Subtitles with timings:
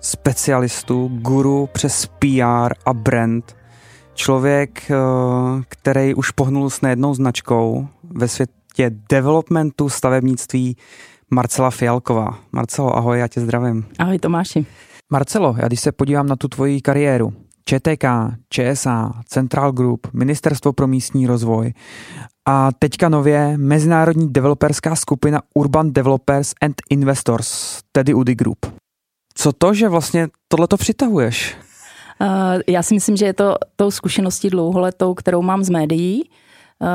[0.00, 3.56] specialistu, guru přes PR a brand.
[4.14, 4.94] Člověk, eh,
[5.68, 10.76] který už pohnul s nejednou značkou ve světě developmentu, stavebnictví,
[11.30, 12.38] Marcela Fialková.
[12.52, 13.84] Marcelo, ahoj, já tě zdravím.
[13.98, 14.66] Ahoj Tomáši.
[15.10, 17.32] Marcelo, já když se podívám na tu tvoji kariéru,
[17.64, 18.04] ČTK,
[18.48, 21.72] ČSA, Central Group, Ministerstvo pro místní rozvoj
[22.46, 28.79] a teďka nově mezinárodní developerská skupina Urban Developers and Investors, tedy UDI Group.
[29.34, 31.56] Co to, že vlastně tohleto přitahuješ?
[32.20, 32.28] Uh,
[32.66, 36.30] já si myslím, že je to tou zkušeností dlouholetou, kterou mám z médií.
[36.78, 36.88] Uh,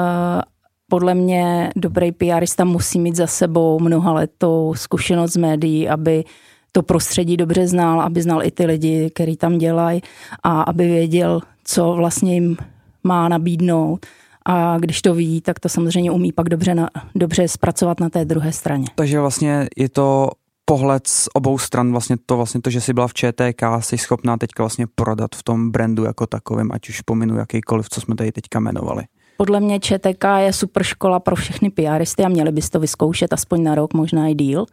[0.90, 6.24] podle mě dobrý PRista musí mít za sebou mnoha letou zkušenost z médií, aby
[6.72, 10.02] to prostředí dobře znal, aby znal i ty lidi, který tam dělají
[10.44, 12.58] a aby věděl, co vlastně jim
[13.04, 14.06] má nabídnout.
[14.46, 18.26] A když to ví, tak to samozřejmě umí pak dobře, na, dobře zpracovat na té
[18.26, 18.86] druhé straně.
[18.96, 20.30] Takže vlastně je to
[20.66, 24.38] pohled z obou stran, vlastně to, vlastně to, že jsi byla v ČTK, jsi schopná
[24.38, 28.32] teďka vlastně prodat v tom brandu jako takovém, ať už pominu jakýkoliv, co jsme tady
[28.32, 29.04] teďka jmenovali.
[29.38, 33.64] Podle mě ČTK je super škola pro všechny PRisty a měli bys to vyzkoušet aspoň
[33.64, 34.66] na rok, možná i díl,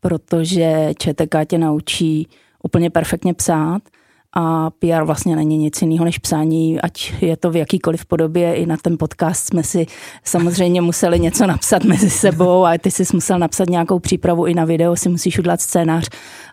[0.00, 2.28] protože ČTK tě naučí
[2.62, 3.82] úplně perfektně psát
[4.36, 8.54] a PR vlastně není nic jiného než psání, ať je to v jakýkoliv podobě.
[8.54, 9.86] I na ten podcast jsme si
[10.24, 14.64] samozřejmě museli něco napsat mezi sebou a ty jsi musel napsat nějakou přípravu i na
[14.64, 16.08] video, si musíš udělat scénář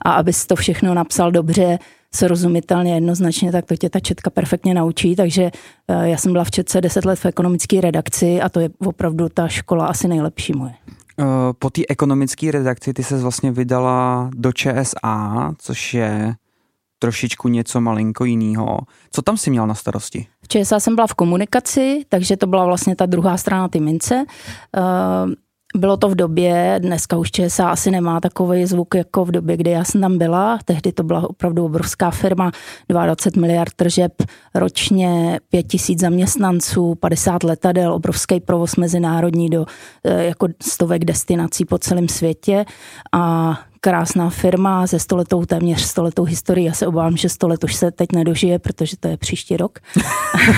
[0.05, 1.80] a abys to všechno napsal dobře,
[2.16, 5.52] srozumitelně, jednoznačně, tak to tě ta četka perfektně naučí, takže
[5.87, 9.30] eh, já jsem byla v Četce 10 let v ekonomické redakci a to je opravdu
[9.30, 10.73] ta škola asi nejlepší moje.
[11.20, 11.26] Eh,
[11.60, 16.36] po té ekonomické redakci ty se vlastně vydala do ČSA, což je
[17.00, 18.78] trošičku něco malinko jiného.
[19.12, 20.28] Co tam si měl na starosti?
[20.44, 24.26] V ČSA jsem byla v komunikaci, takže to byla vlastně ta druhá strana ty mince.
[24.78, 25.34] Uh,
[25.76, 29.72] bylo to v době, dneska už ČSA asi nemá takový zvuk jako v době, kdy
[29.72, 30.60] já jsem tam byla.
[30.66, 32.52] Tehdy to byla opravdu obrovská firma,
[32.90, 34.12] 22 miliard tržeb
[34.56, 39.66] ročně, 5 tisíc zaměstnanců, 50 letadel, obrovský provoz mezinárodní do
[40.04, 42.66] eh, jako stovek destinací po celém světě
[43.14, 46.65] a krásná firma se stoletou, téměř stoletou historií.
[46.65, 49.80] Já se obávám, že stolet už se teď nedožije, protože to je příští rok.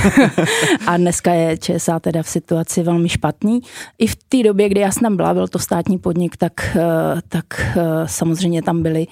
[0.88, 3.60] a dneska je ČSA teda v situaci velmi špatný.
[3.98, 7.22] I v té době, kdy já jsem tam byla, byl to státní podnik, tak, eh,
[7.30, 7.46] tak
[7.78, 9.08] eh, samozřejmě tam byly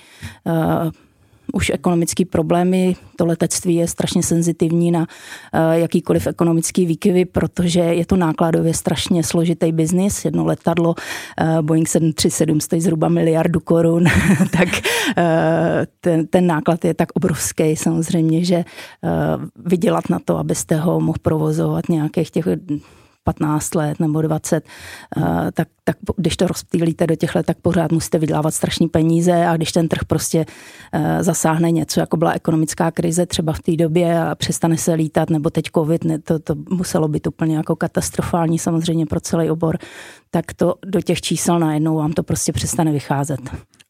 [0.47, 1.06] eh,
[1.53, 2.95] už ekonomické problémy.
[3.15, 5.07] To letectví je strašně senzitivní na
[5.53, 10.25] eh, jakýkoliv ekonomický výkyvy, protože je to nákladově strašně složitý biznis.
[10.25, 10.95] Jedno letadlo
[11.37, 14.03] eh, Boeing 737 stojí zhruba miliardu korun,
[14.51, 14.69] tak
[15.17, 18.65] eh, ten, ten náklad je tak obrovský samozřejmě, že
[19.65, 22.47] vydělat na to, abyste ho mohl provozovat nějakých těch
[23.27, 24.63] 15 let nebo 20,
[25.17, 29.45] eh, tak, tak když to rozptýlíte do těch let, tak pořád musíte vydělávat strašný peníze
[29.45, 30.45] a když ten trh prostě
[30.93, 35.29] eh, zasáhne něco, jako byla ekonomická krize třeba v té době a přestane se lítat,
[35.29, 39.77] nebo teď covid, ne, to, to muselo být úplně jako katastrofální samozřejmě pro celý obor,
[40.31, 43.39] tak to do těch čísel najednou vám to prostě přestane vycházet.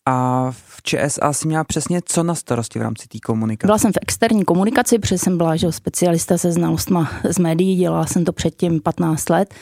[0.10, 3.68] A v ČSA si měla přesně co na starosti v rámci té komunikace?
[3.68, 8.06] Byla jsem v externí komunikaci, protože jsem byla že specialista se znalostma z médií, dělala
[8.06, 9.54] jsem to předtím 15 let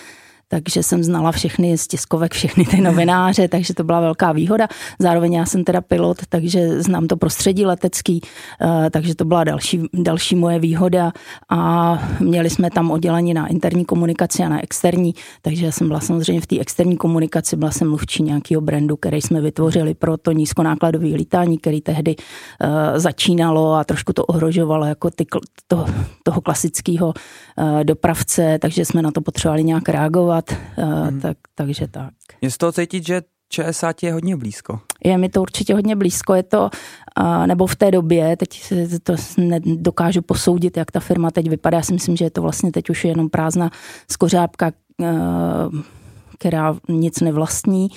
[0.47, 4.67] takže jsem znala všechny z tiskovek, všechny ty novináře, takže to byla velká výhoda.
[4.99, 8.21] Zároveň já jsem teda pilot, takže znám to prostředí letecký,
[8.61, 11.11] eh, takže to byla další, další moje výhoda
[11.49, 15.99] a měli jsme tam oddělení na interní komunikaci a na externí, takže já jsem byla
[15.99, 20.31] samozřejmě v té externí komunikaci, byla jsem mluvčí nějakého brandu, který jsme vytvořili pro to
[20.31, 22.69] nízkonákladové lítání, který tehdy uh,
[22.99, 25.25] začínalo a trošku to ohrožovalo jako ty,
[25.67, 25.85] to,
[26.23, 31.21] toho klasického uh, dopravce, takže jsme na to potřebovali nějak reagovat dělat, hmm.
[31.21, 32.13] tak, takže tak.
[32.41, 34.79] Je z toho cítit, že ČSA ti je hodně blízko?
[35.03, 36.69] Je mi to určitě hodně blízko, je to,
[37.45, 38.73] nebo v té době, teď
[39.03, 42.71] to nedokážu posoudit, jak ta firma teď vypadá, já si myslím, že je to vlastně
[42.71, 43.69] teď už jenom prázdná
[44.11, 44.71] skořápka,
[46.39, 47.87] která nic nevlastní,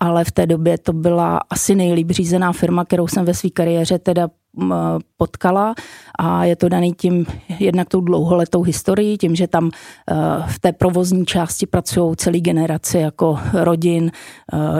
[0.00, 3.98] ale v té době to byla asi nejlíp řízená firma, kterou jsem ve své kariéře
[3.98, 4.28] teda
[5.16, 5.74] potkala
[6.18, 7.26] a je to daný tím
[7.58, 9.70] jednak tou dlouholetou historií, tím, že tam
[10.46, 14.10] v té provozní části pracují celý generace jako rodin,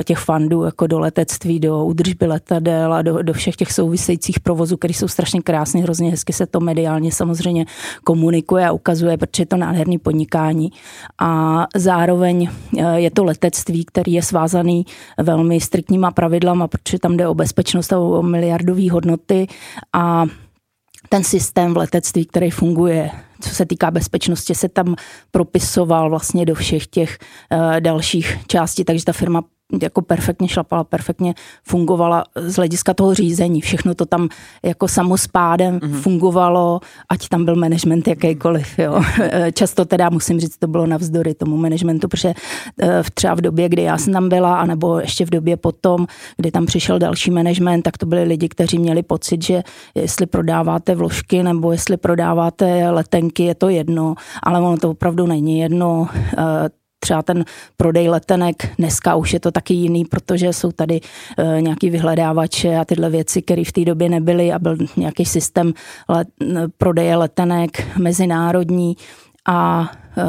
[0.04, 4.76] těch fandů, jako do letectví, do údržby letadel a do, do všech těch souvisejících provozů,
[4.76, 7.66] které jsou strašně krásné, hrozně hezky se to mediálně samozřejmě
[8.04, 10.70] komunikuje a ukazuje, protože je to nádherný podnikání.
[11.18, 12.48] A zároveň
[12.94, 14.86] je to letectví, který je svázaný
[15.18, 19.46] velmi striktníma pravidlama, protože tam jde o bezpečnost a o miliardové hodnoty
[19.92, 20.26] a
[21.08, 23.10] ten systém v letectví, který funguje,
[23.40, 24.96] co se týká bezpečnosti, se tam
[25.30, 27.18] propisoval vlastně do všech těch
[27.52, 29.42] uh, dalších částí, takže ta firma
[29.82, 33.60] jako perfektně šlapala, perfektně fungovala z hlediska toho řízení.
[33.60, 34.28] Všechno to tam
[34.62, 36.00] jako samospádem mm-hmm.
[36.00, 38.78] fungovalo, ať tam byl management jakýkoliv.
[38.78, 39.02] Jo.
[39.52, 42.34] Často teda musím říct, to bylo navzdory tomu managementu, protože
[42.82, 46.06] eh, třeba v době, kdy já jsem tam byla, anebo ještě v době potom,
[46.36, 49.62] kdy tam přišel další management, tak to byli lidi, kteří měli pocit, že
[49.94, 55.58] jestli prodáváte vložky nebo jestli prodáváte letenky, je to jedno, ale ono to opravdu není
[55.58, 56.68] jedno eh,
[56.98, 57.44] třeba ten
[57.76, 61.00] prodej letenek, dneska už je to taky jiný, protože jsou tady
[61.38, 65.72] e, nějaký vyhledávače a tyhle věci, které v té době nebyly a byl nějaký systém
[66.08, 66.28] let,
[66.78, 68.96] prodeje letenek mezinárodní
[69.48, 70.22] a e,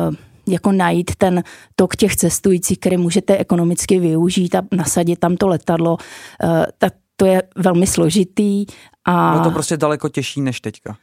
[0.51, 1.44] jako najít ten
[1.75, 5.98] tok těch cestujících, který můžete ekonomicky využít a nasadit tam to letadlo,
[6.44, 8.65] e, tak to je velmi složitý.
[9.06, 10.98] A, no to prostě daleko těžší než teďka.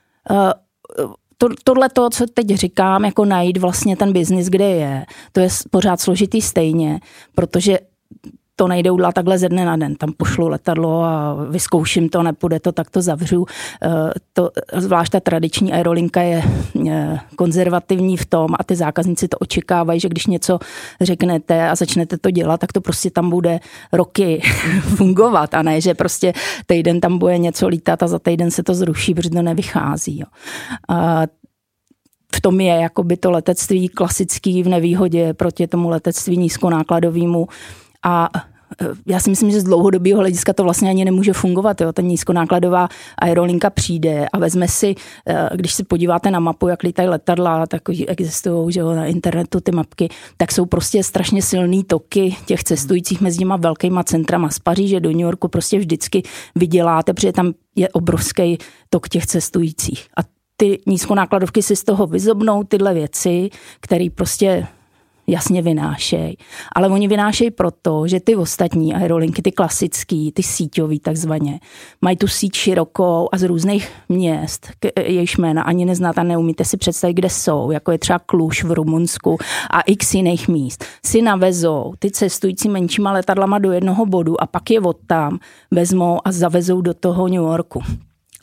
[1.39, 5.49] To, tohle to, co teď říkám, jako najít vlastně ten biznis, kde je, to je
[5.71, 7.01] pořád složitý stejně,
[7.35, 7.79] protože
[8.57, 9.95] to nejde udělat takhle ze dne na den.
[9.95, 13.47] Tam pošlu letadlo a vyzkouším to, nepůjde to, tak to zavřu.
[13.83, 13.89] Eh,
[14.33, 16.43] to, zvlášť ta tradiční aerolinka je
[17.37, 20.59] konzervativní v tom a ty zákazníci to očekávají, že když něco
[21.01, 23.61] řeknete a začnete to dělat, tak to prostě tam bude
[23.93, 24.43] roky
[24.81, 26.33] fungovat a ne, že prostě
[26.67, 30.19] týden tam bude něco lítat a za týden se to zruší, protože to nevychází.
[30.19, 30.27] Jo.
[30.89, 31.23] A
[32.35, 37.49] v tom je jakoby to letectví klasický v nevýhodě proti tomu letectví nízkonákladovému,
[38.07, 41.81] a e, já si myslím, že z dlouhodobého hlediska to vlastně ani nemůže fungovat.
[41.81, 41.93] Jo.
[41.93, 42.89] Ta nízkonákladová
[43.19, 44.95] aerolinka přijde a vezme si,
[45.29, 49.61] e, když se podíváte na mapu, jak lítají letadla, tak existují že jo, na internetu
[49.61, 54.59] ty mapky, tak jsou prostě strašně silný toky těch cestujících mezi těma velkýma centrama z
[54.59, 56.23] Paříže do New Yorku prostě vždycky
[56.55, 58.59] vyděláte, protože tam je obrovský
[58.91, 60.07] tok těch cestujících.
[60.17, 60.21] A
[60.57, 63.51] ty nízkonákladovky si z toho vyzobnou tyhle věci,
[63.81, 64.67] které prostě
[65.27, 66.37] jasně vynášejí.
[66.73, 71.61] Ale oni vynášejí proto, že ty ostatní aerolinky, ty klasický, ty síťový takzvaně,
[72.01, 74.71] mají tu síť širokou a z různých měst,
[75.07, 79.39] jejichž jména ani neznáte neumíte si představit, kde jsou, jako je třeba Kluž v Rumunsku
[79.71, 84.71] a x jiných míst, si navezou ty cestující menšíma letadlama do jednoho bodu a pak
[84.71, 85.39] je od tam
[85.71, 87.83] vezmou a zavezou do toho New Yorku.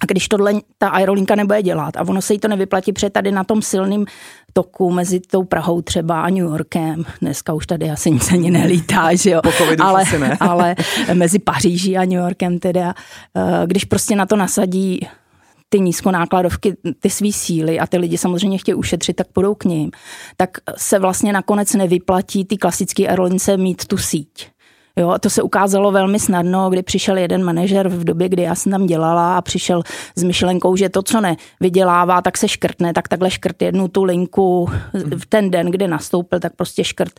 [0.02, 3.32] A když tohle ta aerolinka nebude dělat a ono se jí to nevyplatí, protože tady
[3.32, 4.06] na tom silným
[4.54, 9.16] toku mezi tou Prahou třeba a New Yorkem, dneska už tady asi nic ani nelítá,
[9.16, 9.42] že jo,
[9.80, 10.38] ale, ne.
[10.40, 10.76] ale
[11.14, 12.94] mezi Paříží a New Yorkem teda,
[13.36, 15.00] eh, když prostě na to nasadí
[15.70, 19.92] ty nízkonákladovky, ty svý síly a ty lidi samozřejmě chtějí ušetřit, tak půjdou k ním,
[20.38, 24.53] tak se vlastně nakonec nevyplatí ty klasické aerolince mít tu síť.
[25.00, 28.56] Jo, a to se ukázalo velmi snadno, kdy přišel jeden manažer v době, kdy já
[28.56, 29.84] jsem tam dělala a přišel
[30.16, 34.70] s myšlenkou, že to, co nevydělává, tak se škrtne, tak takhle škrt jednu tu linku
[34.94, 37.14] v ten den, kdy nastoupil, tak prostě škrt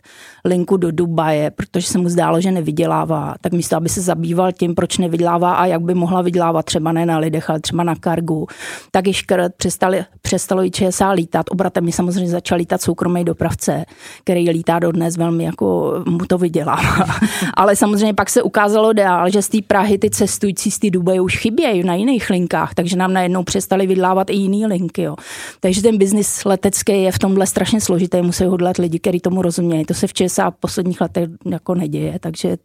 [0.45, 3.35] linku do Dubaje, protože se mu zdálo, že nevydělává.
[3.41, 7.05] Tak místo, aby se zabýval tím, proč nevydělává a jak by mohla vydělávat třeba ne
[7.05, 8.47] na lidech, ale třeba na kargu,
[8.91, 11.45] tak i škrt přestali, přestalo i ČSA lítat.
[11.49, 13.85] Obratem mi samozřejmě začal lítat soukromý dopravce,
[14.23, 17.05] který lítá dodnes velmi jako mu to vydělává.
[17.65, 21.21] ale samozřejmě pak se ukázalo dál, že z té Prahy ty cestující z té Dubaje
[21.21, 25.01] už chybějí na jiných linkách, takže nám najednou přestali vydlávat i jiný linky.
[25.01, 25.15] Jo.
[25.59, 29.85] Takže ten biznis letecký je v tomhle strašně složitý, musí hodlat lidi, kteří tomu rozumějí.
[29.85, 32.57] To se v ČSA v posledních letech jako neděje, takže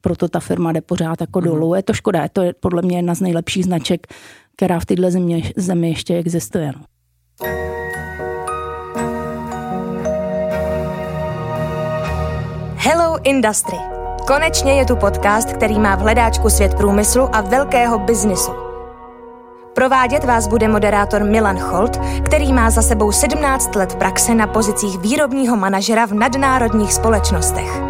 [0.00, 1.44] proto ta firma jde pořád jako mm.
[1.44, 1.74] dolů.
[1.74, 4.06] Je to škoda, je to podle mě jedna z nejlepších značek,
[4.56, 6.72] která v této zemi, zemi ještě existuje.
[6.76, 6.84] No.
[12.76, 13.95] Hello Industry
[14.26, 18.52] Konečně je tu podcast, který má v hledáčku svět průmyslu a velkého biznisu.
[19.74, 24.98] Provádět vás bude moderátor Milan Holt, který má za sebou 17 let praxe na pozicích
[24.98, 27.80] výrobního manažera v nadnárodních společnostech.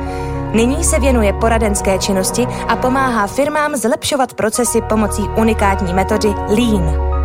[0.52, 7.15] Nyní se věnuje poradenské činnosti a pomáhá firmám zlepšovat procesy pomocí unikátní metody Lean.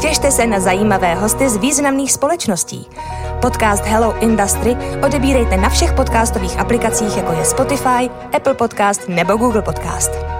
[0.00, 2.86] Těšte se na zajímavé hosty z významných společností.
[3.42, 9.62] Podcast Hello Industry odebírejte na všech podcastových aplikacích, jako je Spotify, Apple Podcast nebo Google
[9.62, 10.34] Podcast.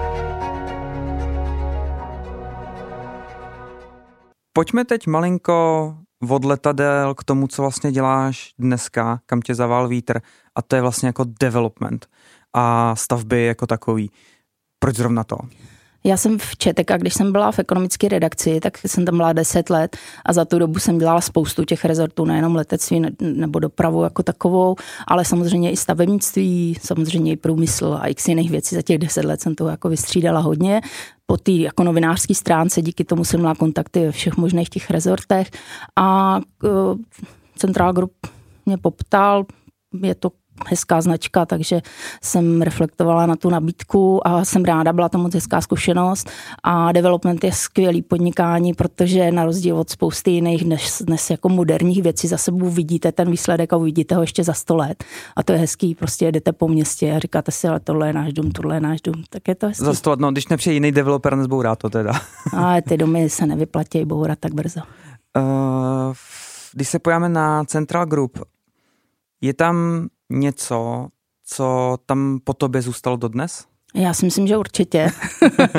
[4.55, 5.97] pojďme teď malinko
[6.29, 10.21] od letadel k tomu, co vlastně děláš dneska, kam tě zaval vítr
[10.55, 12.07] a to je vlastně jako development
[12.53, 14.11] a stavby jako takový.
[14.79, 15.37] Proč zrovna to?
[16.05, 19.33] Já jsem v Četek a když jsem byla v ekonomické redakci, tak jsem tam byla
[19.33, 24.03] 10 let a za tu dobu jsem dělala spoustu těch rezortů, nejenom letectví nebo dopravu
[24.03, 24.75] jako takovou,
[25.07, 28.75] ale samozřejmě i stavebnictví, samozřejmě i průmysl a x jiných věcí.
[28.75, 30.81] Za těch 10 let jsem to jako vystřídala hodně.
[31.25, 35.51] Po té jako novinářské stránce díky tomu jsem měla kontakty ve všech možných těch rezortech
[35.95, 36.71] a uh,
[37.55, 38.13] Central Group
[38.65, 39.45] mě poptal,
[40.01, 40.31] je to
[40.67, 41.81] hezká značka, takže
[42.23, 46.29] jsem reflektovala na tu nabídku a jsem ráda, byla to moc hezká zkušenost
[46.63, 52.03] a development je skvělý podnikání, protože na rozdíl od spousty jiných dnes, dnes jako moderních
[52.03, 55.03] věcí za sebou vidíte ten výsledek a uvidíte ho ještě za sto let
[55.35, 58.33] a to je hezký, prostě jedete po městě a říkáte si, ale tohle je náš
[58.33, 59.85] dům, tohle je náš dům, tak je to hezký.
[59.85, 62.11] Za sto let, no když nepřijde jiný developer, nezbourá to teda.
[62.53, 64.81] ale ty domy se nevyplatí bourat tak brzo.
[65.37, 66.13] Uh,
[66.73, 68.39] když se pojáme na Central Group,
[69.41, 71.07] je tam něco,
[71.45, 73.65] co tam po tobě zůstalo dodnes?
[73.95, 75.11] Já si myslím, že určitě.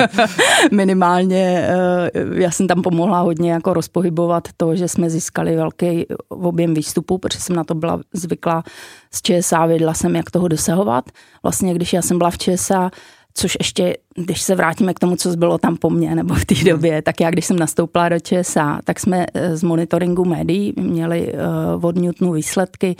[0.71, 6.73] Minimálně eh, já jsem tam pomohla hodně jako rozpohybovat to, že jsme získali velký objem
[6.73, 8.63] výstupu, protože jsem na to byla zvyklá
[9.11, 11.05] z ČSA, věděla jsem, jak toho dosahovat.
[11.43, 12.91] Vlastně, když já jsem byla v ČSA,
[13.37, 16.55] což ještě, když se vrátíme k tomu, co bylo tam po mně, nebo v té
[16.55, 16.65] hmm.
[16.65, 21.33] době, tak já, když jsem nastoupila do ČSA, tak jsme eh, z monitoringu médií měli
[21.33, 22.95] uh, od Newtonu výsledky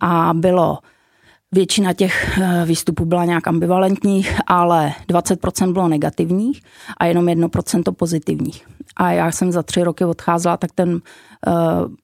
[0.00, 0.78] a bylo
[1.54, 6.60] Většina těch eh, výstupů byla nějak ambivalentních, ale 20% bylo negativních
[6.96, 8.66] a jenom 1% pozitivních.
[8.96, 11.00] A já jsem za tři roky odcházela, tak ten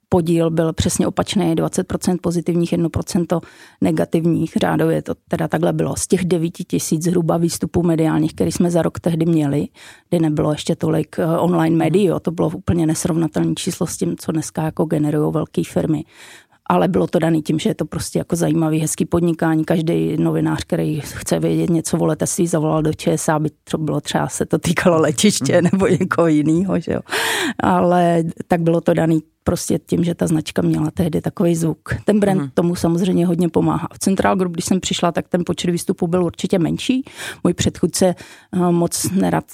[0.08, 3.40] podíl byl přesně opačný, 20% pozitivních, 1%
[3.80, 4.52] negativních.
[4.56, 5.96] Řádově to teda takhle bylo.
[5.96, 9.68] Z těch 9 tisíc zhruba výstupů mediálních, který jsme za rok tehdy měli,
[10.08, 14.32] kdy nebylo ještě tolik eh, online médií, to bylo úplně nesrovnatelné číslo s tím, co
[14.32, 16.04] dneska jako generují velké firmy
[16.70, 19.64] ale bylo to daný tím, že je to prostě jako zajímavý, hezký podnikání.
[19.64, 24.28] Každý novinář, který chce vědět něco o letectví, zavolal do ČSA, aby to bylo třeba
[24.28, 27.00] se to týkalo letiště nebo někoho jiného, že jo.
[27.62, 31.94] Ale tak bylo to daný prostě tím, že ta značka měla tehdy takový zvuk.
[32.04, 32.50] Ten brand mm.
[32.54, 33.88] tomu samozřejmě hodně pomáhá.
[33.92, 37.04] V Central Group, když jsem přišla, tak ten počet výstupů byl určitě menší.
[37.44, 38.14] Můj předchůdce
[38.52, 39.44] eh, moc nerad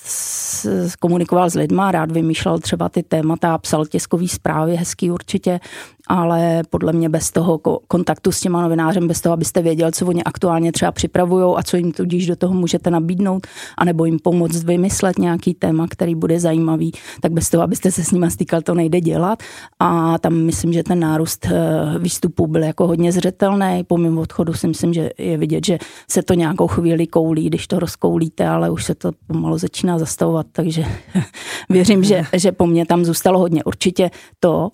[1.00, 5.60] komunikoval s lidma, rád vymýšlel třeba ty témata, psal tiskový zprávy, hezký určitě,
[6.06, 10.24] ale podle mě bez toho kontaktu s těma novinářem, bez toho, abyste věděl, co oni
[10.24, 13.46] aktuálně třeba připravují a co jim tudíž do toho můžete nabídnout,
[13.78, 18.10] anebo jim pomoct vymyslet nějaký téma, který bude zajímavý, tak bez toho, abyste se s
[18.10, 19.42] nima stýkal, to nejde dělat.
[19.78, 23.84] A tam myslím, že ten nárůst eh, výstupů byl jako hodně zřetelný.
[23.86, 25.78] Po mém odchodu si myslím, že je vidět, že
[26.10, 30.46] se to nějakou chvíli koulí, když to rozkoulíte, ale už se to pomalu začíná zastavovat,
[30.52, 30.84] takže
[31.68, 33.64] věřím, že, že po mně tam zůstalo hodně.
[33.64, 34.70] Určitě to,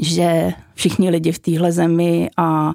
[0.00, 2.72] že všichni lidi v téhle zemi a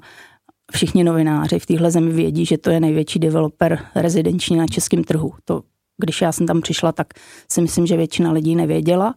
[0.72, 5.32] všichni novináři v téhle zemi vědí, že to je největší developer rezidenční na českém trhu.
[5.44, 5.62] To,
[5.98, 7.06] když já jsem tam přišla, tak
[7.50, 9.14] si myslím, že většina lidí nevěděla.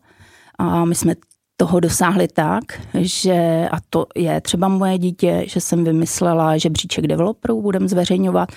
[0.57, 1.15] A my jsme
[1.61, 2.63] toho dosáhli tak,
[2.93, 8.49] že, a to je třeba moje dítě, že jsem vymyslela, že bříček developerů budeme zveřejňovat.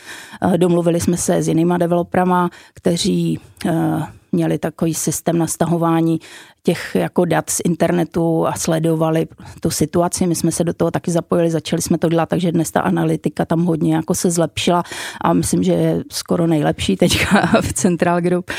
[0.42, 6.18] Eh, domluvili jsme se s jinýma developerama, kteří eh, měli takový systém nastahování
[6.66, 9.26] těch jako dat z internetu a sledovali
[9.61, 10.26] tu situaci.
[10.26, 13.44] My jsme se do toho taky zapojili, začali jsme to dělat, takže dnes ta analytika
[13.44, 14.83] tam hodně jako se zlepšila
[15.21, 18.50] a myslím, že je skoro nejlepší teďka v Central Group.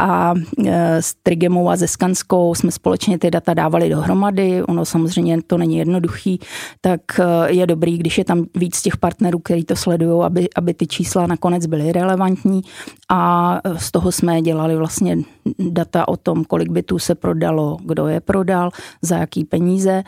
[0.00, 0.34] A
[0.66, 4.62] e, s Trigemou a ze Skanskou jsme společně ty data dávali dohromady.
[4.62, 6.40] Ono samozřejmě to není jednoduchý,
[6.80, 10.74] tak e, je dobrý, když je tam víc těch partnerů, kteří to sledují, aby, aby
[10.74, 12.62] ty čísla nakonec byly relevantní
[13.08, 15.18] a e, z toho jsme dělali vlastně
[15.58, 17.51] data o tom, kolik bytů se prodalo,
[17.84, 18.70] kdo je prodal,
[19.02, 20.02] za jaký peníze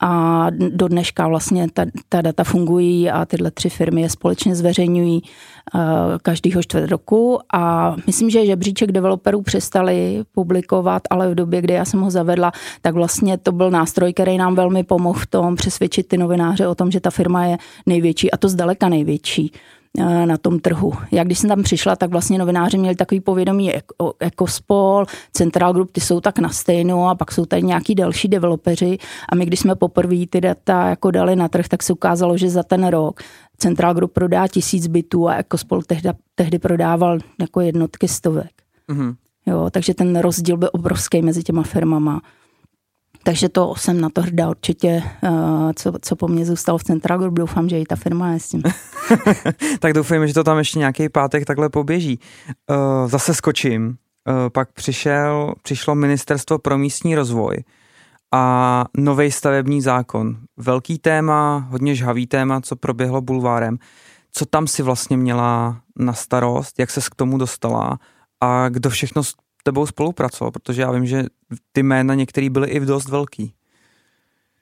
[0.00, 5.22] a do dneška vlastně ta, ta data fungují a tyhle tři firmy je společně zveřejňují
[5.22, 5.80] uh,
[6.22, 11.84] každýho čtvrt roku a myslím, že žebříček developerů přestali publikovat, ale v době, kdy já
[11.84, 16.08] jsem ho zavedla, tak vlastně to byl nástroj, který nám velmi pomohl v tom přesvědčit
[16.08, 19.52] ty novináře o tom, že ta firma je největší a to zdaleka největší.
[19.98, 20.92] Na tom trhu.
[21.10, 24.46] Já když jsem tam přišla, tak vlastně novináři měli takový povědomí jako, jako
[25.32, 28.98] Central Group, ty jsou tak na stejno a pak jsou tady nějaký další developeři
[29.32, 32.50] a my když jsme poprvé ty data jako dali na trh, tak se ukázalo, že
[32.50, 33.20] za ten rok
[33.58, 38.52] Central Group prodá tisíc bytů a jako spol tehdy, tehdy prodával jako jednotky stovek.
[38.88, 39.14] Mm-hmm.
[39.46, 42.22] Jo, takže ten rozdíl byl obrovský mezi těma firmama.
[43.26, 47.18] Takže to jsem na to hrdá určitě, uh, co, co po mně zůstalo v Central
[47.18, 47.34] Group.
[47.34, 48.62] Doufám, že i ta firma je s tím.
[49.80, 52.18] tak doufujeme, že to tam ještě nějaký pátek takhle poběží.
[52.70, 53.86] Uh, zase skočím.
[53.88, 57.56] Uh, pak přišel, přišlo Ministerstvo pro místní rozvoj
[58.34, 60.36] a nový stavební zákon.
[60.56, 63.78] Velký téma, hodně žhavý téma, co proběhlo bulvárem.
[64.32, 67.98] Co tam si vlastně měla na starost, jak se k tomu dostala
[68.40, 69.22] a kdo všechno
[69.66, 71.24] tebou spolupracoval, protože já vím, že
[71.72, 73.52] ty jména některý byly i v dost velký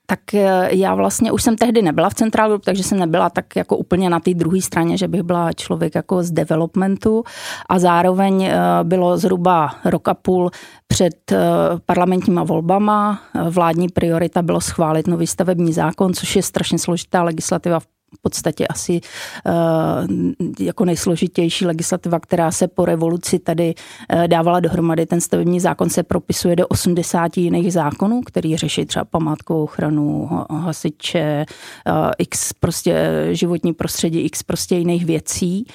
[0.06, 3.56] tak eh, já vlastně už jsem tehdy nebyla v Central Group, takže jsem nebyla tak
[3.56, 7.24] jako úplně na té druhé straně, že bych byla člověk jako z developmentu
[7.68, 10.50] a zároveň eh, bylo zhruba rok a půl
[10.86, 11.38] před eh,
[11.86, 13.20] parlamentníma volbama.
[13.50, 17.86] Vládní priorita bylo schválit nový stavební zákon, což je strašně složitá legislativa v
[18.18, 19.00] v podstatě asi
[19.46, 19.52] uh,
[20.60, 23.74] jako nejsložitější legislativa, která se po revoluci tady
[24.14, 25.06] uh, dávala dohromady.
[25.06, 31.46] Ten stavební zákon se propisuje do 80 jiných zákonů, který řeší třeba památkovou ochranu, hasiče,
[31.88, 35.66] uh, x prostě životní prostředí, x prostě jiných věcí.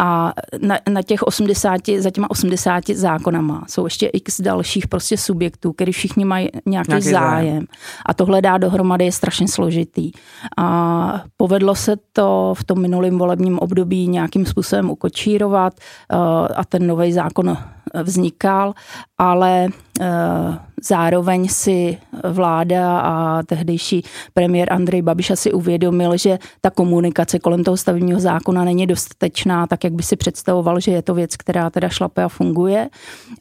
[0.00, 5.72] A na, na těch 80, za těma 80 zákonama jsou ještě x dalších prostě subjektů,
[5.72, 7.46] který všichni mají nějaký, nějaký zájem.
[7.46, 7.66] zájem.
[8.06, 10.12] A tohle dá dohromady je strašně složitý.
[10.58, 16.16] A povedlo se se to v tom minulém volebním období nějakým způsobem ukočírovat eh,
[16.54, 17.56] a ten nový zákon
[17.94, 18.74] vznikal,
[19.18, 19.68] ale
[20.00, 21.98] eh, zároveň si
[22.30, 24.02] vláda a tehdejší
[24.34, 29.84] premiér Andrej Babiš asi uvědomil, že ta komunikace kolem toho stavebního zákona není dostatečná, tak
[29.84, 32.88] jak by si představoval, že je to věc, která teda šlape a funguje.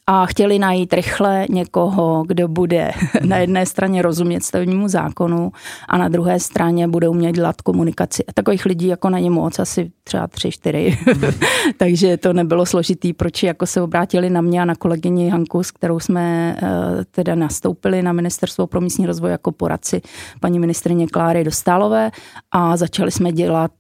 [0.08, 2.92] A chtěli najít rychle někoho, kdo bude
[3.24, 5.52] na jedné straně rozumět stavebnímu zákonu
[5.90, 8.24] a na druhé straně bude umět dělat komunikaci.
[8.28, 10.98] A takových lidí jako není moc, asi třeba tři, čtyři.
[11.78, 15.72] Takže to nebylo složitý, proč jako se obrátili na mě a na kolegyni Hanku, s
[15.72, 20.02] kterou jsme eh, teda nastoupili na Ministerstvo pro místní rozvoj jako poradci
[20.40, 22.12] paní ministrině Kláry Dostálové
[22.52, 23.72] a začali jsme dělat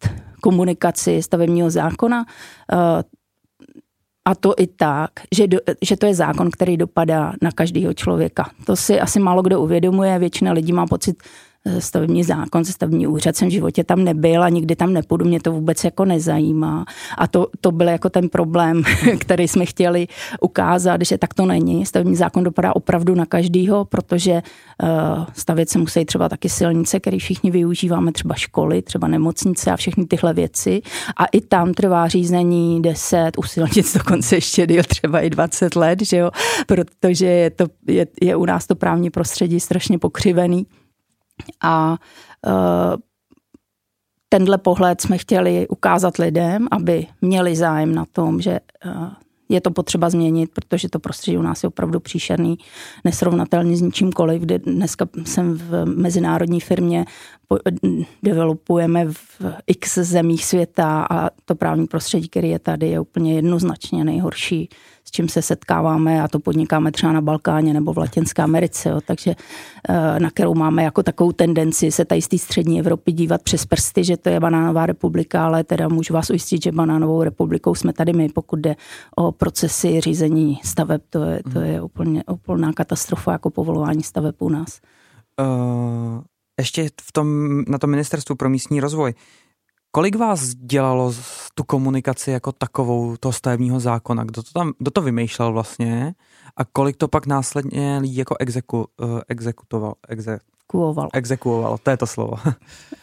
[0.41, 2.25] komunikaci stavebního zákona.
[2.71, 3.03] Eh,
[4.27, 8.49] a to i tak, že, do, že to je zákon, který dopadá na každého člověka.
[8.65, 11.23] To si asi málo kdo uvědomuje, většina lidí má pocit,
[11.79, 15.51] stavební zákon, stavební úřad jsem v životě tam nebyl a nikdy tam nepůjdu, mě to
[15.51, 16.85] vůbec jako nezajímá.
[17.17, 18.83] A to, to byl jako ten problém,
[19.19, 20.07] který jsme chtěli
[20.41, 21.85] ukázat, že tak to není.
[21.85, 27.17] Stavební zákon dopadá opravdu na každýho, protože uh, stavět se musí třeba taky silnice, které
[27.17, 30.81] všichni využíváme, třeba školy, třeba nemocnice a všechny tyhle věci.
[31.17, 36.01] A i tam trvá řízení 10, u silnic dokonce ještě díl, třeba i 20 let,
[36.01, 36.31] že jo?
[36.67, 40.65] protože je, to, je, je u nás to právní prostředí strašně pokřivený.
[41.63, 41.97] A
[42.47, 42.95] uh,
[44.29, 49.07] tenhle pohled jsme chtěli ukázat lidem, aby měli zájem na tom, že uh,
[49.49, 52.57] je to potřeba změnit, protože to prostředí u nás je opravdu příšerný,
[53.03, 54.41] nesrovnatelný s ničímkoliv.
[54.41, 57.05] Dneska jsem v mezinárodní firmě,
[58.23, 64.03] developujeme v x zemích světa a to právní prostředí, který je tady, je úplně jednoznačně
[64.03, 64.69] nejhorší
[65.05, 68.89] s čím se setkáváme a to podnikáme třeba na Balkáně nebo v Latinské Americe.
[68.89, 68.99] Jo.
[69.07, 69.35] Takže
[69.89, 73.65] eh, na kterou máme jako takovou tendenci se tady z té střední Evropy dívat přes
[73.65, 77.93] prsty, že to je banánová republika, ale teda můžu vás ujistit, že banánovou republikou jsme
[77.93, 78.75] tady my, pokud jde
[79.15, 81.01] o procesy řízení staveb.
[81.09, 84.79] To je, to je úplně úplná katastrofa jako povolování staveb u nás.
[85.39, 86.21] Uh,
[86.59, 89.13] ještě v tom, na tom ministerstvu pro místní rozvoj,
[89.95, 91.13] Kolik vás dělalo
[91.53, 94.23] tu komunikaci jako takovou toho stavebního zákona?
[94.23, 96.15] Kdo to tam, kdo to vymýšlel vlastně?
[96.57, 99.93] A kolik to pak následně lidí jako exeku, uh, exekutoval?
[100.09, 101.09] Exe, Exekuoval.
[101.13, 102.33] Exekuoval, to je to slovo.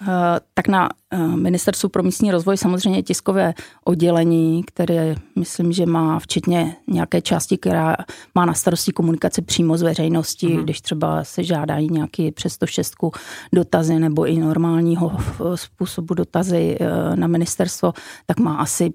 [0.09, 6.19] Eh, tak na eh, Ministerstvu pro místní rozvoj samozřejmě tiskové oddělení, které myslím, že má
[6.19, 7.97] včetně nějaké části, která
[8.35, 10.63] má na starosti komunikaci přímo s veřejností, mm-hmm.
[10.63, 13.13] když třeba se žádají nějaký přes to šestku
[13.53, 15.13] dotazy nebo i normálního
[15.55, 17.93] způsobu dotazy eh, na ministerstvo,
[18.27, 18.93] tak má asi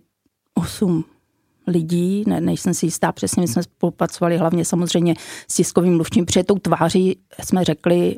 [0.53, 1.06] 8
[1.67, 5.15] lidí, ne, nejsem si jistá přesně, my jsme spolupracovali hlavně samozřejmě
[5.47, 8.15] s tiskovým mluvčím, protože tou tváří jsme řekli,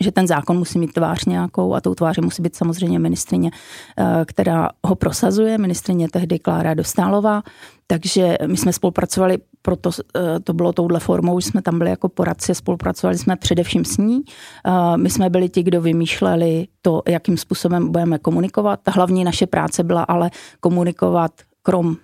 [0.00, 3.50] že ten zákon musí mít tvář nějakou a tou tváří musí být samozřejmě ministrině,
[3.98, 7.42] eh, která ho prosazuje, ministrině tehdy Klára Dostálová,
[7.86, 12.54] takže my jsme spolupracovali, proto eh, to bylo touhle formou, jsme tam byli jako poradci,
[12.54, 14.22] spolupracovali jsme především s ní.
[14.66, 18.80] Eh, my jsme byli ti, kdo vymýšleli to, jakým způsobem budeme komunikovat.
[18.88, 20.30] Hlavní naše práce byla ale
[20.60, 21.32] komunikovat
[21.62, 21.96] krom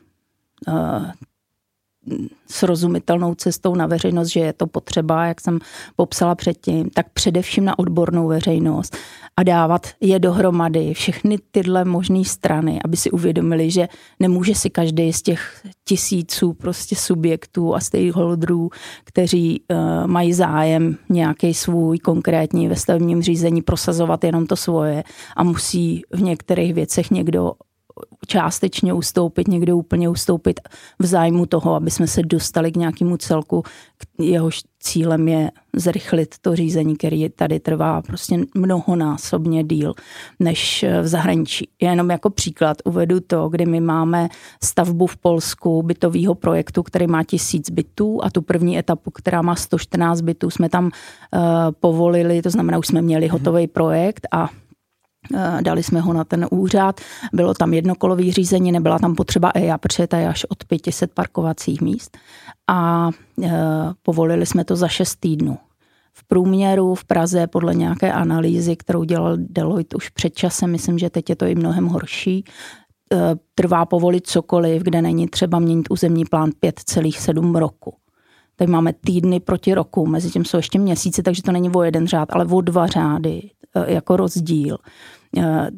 [2.47, 5.59] srozumitelnou cestou na veřejnost, že je to potřeba, jak jsem
[5.97, 8.97] popsala předtím, tak především na odbornou veřejnost
[9.37, 13.89] a dávat je dohromady, všechny tyhle možné strany, aby si uvědomili, že
[14.21, 18.71] nemůže si každý z těch tisíců prostě subjektů a stakeholderů,
[19.05, 25.05] kteří uh, mají zájem nějaký svůj konkrétní ve stavebním řízení prosazovat jenom to svoje
[25.37, 27.53] a musí v některých věcech někdo
[28.27, 30.61] částečně ustoupit, někde úplně ustoupit
[30.99, 33.63] v zájmu toho, aby jsme se dostali k nějakému celku,
[34.19, 39.95] jehož cílem je zrychlit to řízení, který tady trvá prostě mnohonásobně díl
[40.41, 41.69] než v zahraničí.
[41.81, 44.29] Jenom jako příklad uvedu to, kdy my máme
[44.65, 49.57] stavbu v Polsku bytového projektu, který má tisíc bytů a tu první etapu, která má
[49.57, 51.41] 114 bytů, jsme tam uh,
[51.81, 54.72] povolili, to znamená, už jsme měli hotový projekt a Eh,
[55.61, 57.01] dali jsme ho na ten úřad,
[57.33, 61.81] bylo tam jednokolový řízení, nebyla tam potřeba EIA, protože to je až od 500 parkovacích
[61.81, 62.19] míst
[62.69, 63.11] a
[63.43, 63.51] e,
[64.03, 65.59] povolili jsme to za 6 týdnů.
[66.13, 71.11] V průměru v Praze podle nějaké analýzy, kterou dělal Deloitte už před časem, myslím, že
[71.11, 72.45] teď je to i mnohem horší,
[73.13, 73.17] e,
[73.55, 77.95] trvá povolit cokoliv, kde není třeba měnit územní plán 5,7 roku.
[78.63, 82.07] Tady máme týdny proti roku, mezi tím jsou ještě měsíce, takže to není o jeden
[82.07, 84.79] řád, ale o dva řády e, jako rozdíl.
[85.39, 85.71] E,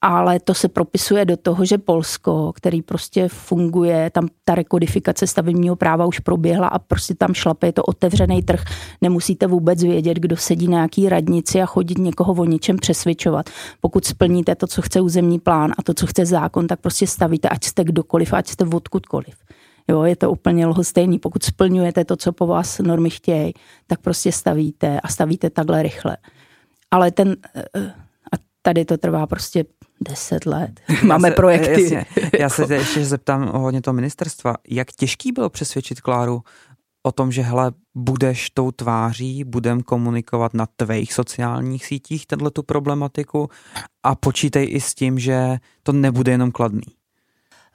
[0.00, 5.76] ale to se propisuje do toho, že Polsko, který prostě funguje, tam ta rekodifikace stavebního
[5.76, 8.64] práva už proběhla a prostě tam šlape, je to otevřený trh,
[9.00, 13.50] nemusíte vůbec vědět, kdo sedí na jaký radnici a chodit někoho o něčem přesvědčovat.
[13.80, 17.48] Pokud splníte to, co chce územní plán a to, co chce zákon, tak prostě stavíte,
[17.48, 19.34] ať jste kdokoliv, ať jste odkudkoliv.
[19.88, 21.18] Jo, je to úplně lhostejný.
[21.18, 23.54] Pokud splňujete to, co po vás normy chtějí,
[23.86, 26.16] tak prostě stavíte a stavíte takhle rychle.
[26.90, 27.94] Ale ten, eh,
[28.32, 29.64] a tady to trvá prostě
[30.00, 30.80] deset let.
[31.06, 31.82] Máme se, projekty.
[31.82, 32.06] Jasně.
[32.38, 34.54] Já se ještě zeptám ohledně toho ministerstva.
[34.68, 36.42] Jak těžký bylo přesvědčit Kláru
[37.02, 42.62] o tom, že hele, budeš tou tváří, budem komunikovat na tvých sociálních sítích tenhle tu
[42.62, 43.48] problematiku
[44.02, 46.82] a počítej i s tím, že to nebude jenom kladný.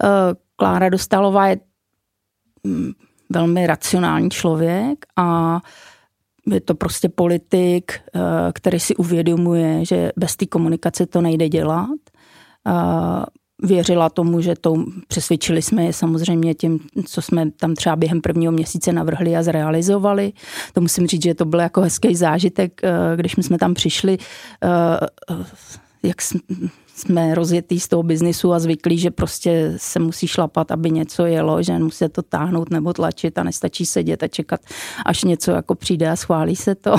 [0.03, 1.57] Eh, Klára Dostalová je
[3.29, 5.59] velmi racionální člověk a
[6.47, 8.19] je to prostě politik, eh,
[8.53, 11.99] který si uvědomuje, že bez té komunikace to nejde dělat.
[13.63, 18.51] Věřila tomu, že to přesvědčili jsme je samozřejmě tím, co jsme tam třeba během prvního
[18.51, 20.33] měsíce navrhli a zrealizovali.
[20.73, 24.17] To musím říct, že to byl jako hezký zážitek, eh, když jsme tam přišli,
[24.63, 25.37] eh,
[26.03, 26.39] jak jsme
[27.33, 31.79] rozjetý z toho biznisu a zvyklí, že prostě se musí šlapat, aby něco jelo, že
[31.79, 34.61] musí to táhnout nebo tlačit a nestačí sedět a čekat,
[35.05, 36.95] až něco jako přijde a schválí se to.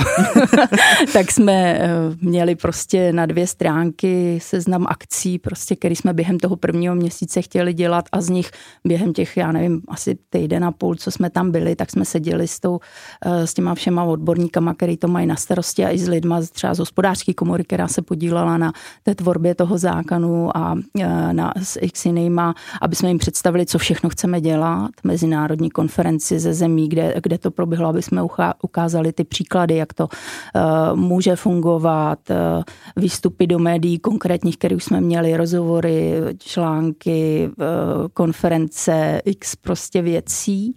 [1.13, 1.89] tak jsme eh,
[2.21, 7.73] měli prostě na dvě stránky seznam akcí, prostě, který jsme během toho prvního měsíce chtěli
[7.73, 8.51] dělat a z nich
[8.85, 12.47] během těch, já nevím, asi týden a půl, co jsme tam byli, tak jsme seděli
[12.47, 12.79] s, tou,
[13.25, 16.73] eh, s těma všema odborníkama, který to mají na starosti a i s lidma třeba
[16.73, 21.79] z hospodářské komory, která se podílela na té tvorbě toho zákonu a e, na, s
[21.81, 27.13] x jinýma, aby jsme jim představili, co všechno chceme dělat, mezinárodní konferenci ze zemí, kde,
[27.23, 28.21] kde to proběhlo, aby jsme
[28.63, 32.63] ukázali ty příklady, jak to uh, může fungovat, uh,
[32.95, 40.75] výstupy do médií konkrétních, které už jsme měli, rozhovory, články, uh, konference, x prostě věcí.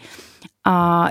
[0.65, 1.09] A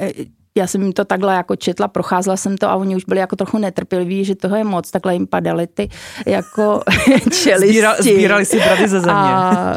[0.55, 3.35] já jsem jim to takhle jako četla, procházela jsem to a oni už byli jako
[3.35, 5.89] trochu netrpěliví, že toho je moc, takhle jim padaly ty
[6.25, 6.81] jako
[7.43, 7.67] čelisti.
[7.67, 9.13] Zbíra, zbírali si brady ze země.
[9.13, 9.75] A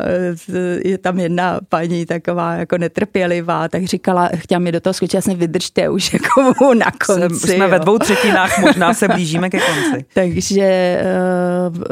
[0.85, 5.37] je tam jedna paní taková jako netrpělivá, tak říkala, chtěla mi do toho skočit, jasně
[5.37, 7.37] vydržte už jako na konci.
[7.37, 10.05] Jsme, jsme ve dvou třetinách, možná se blížíme ke konci.
[10.15, 11.01] takže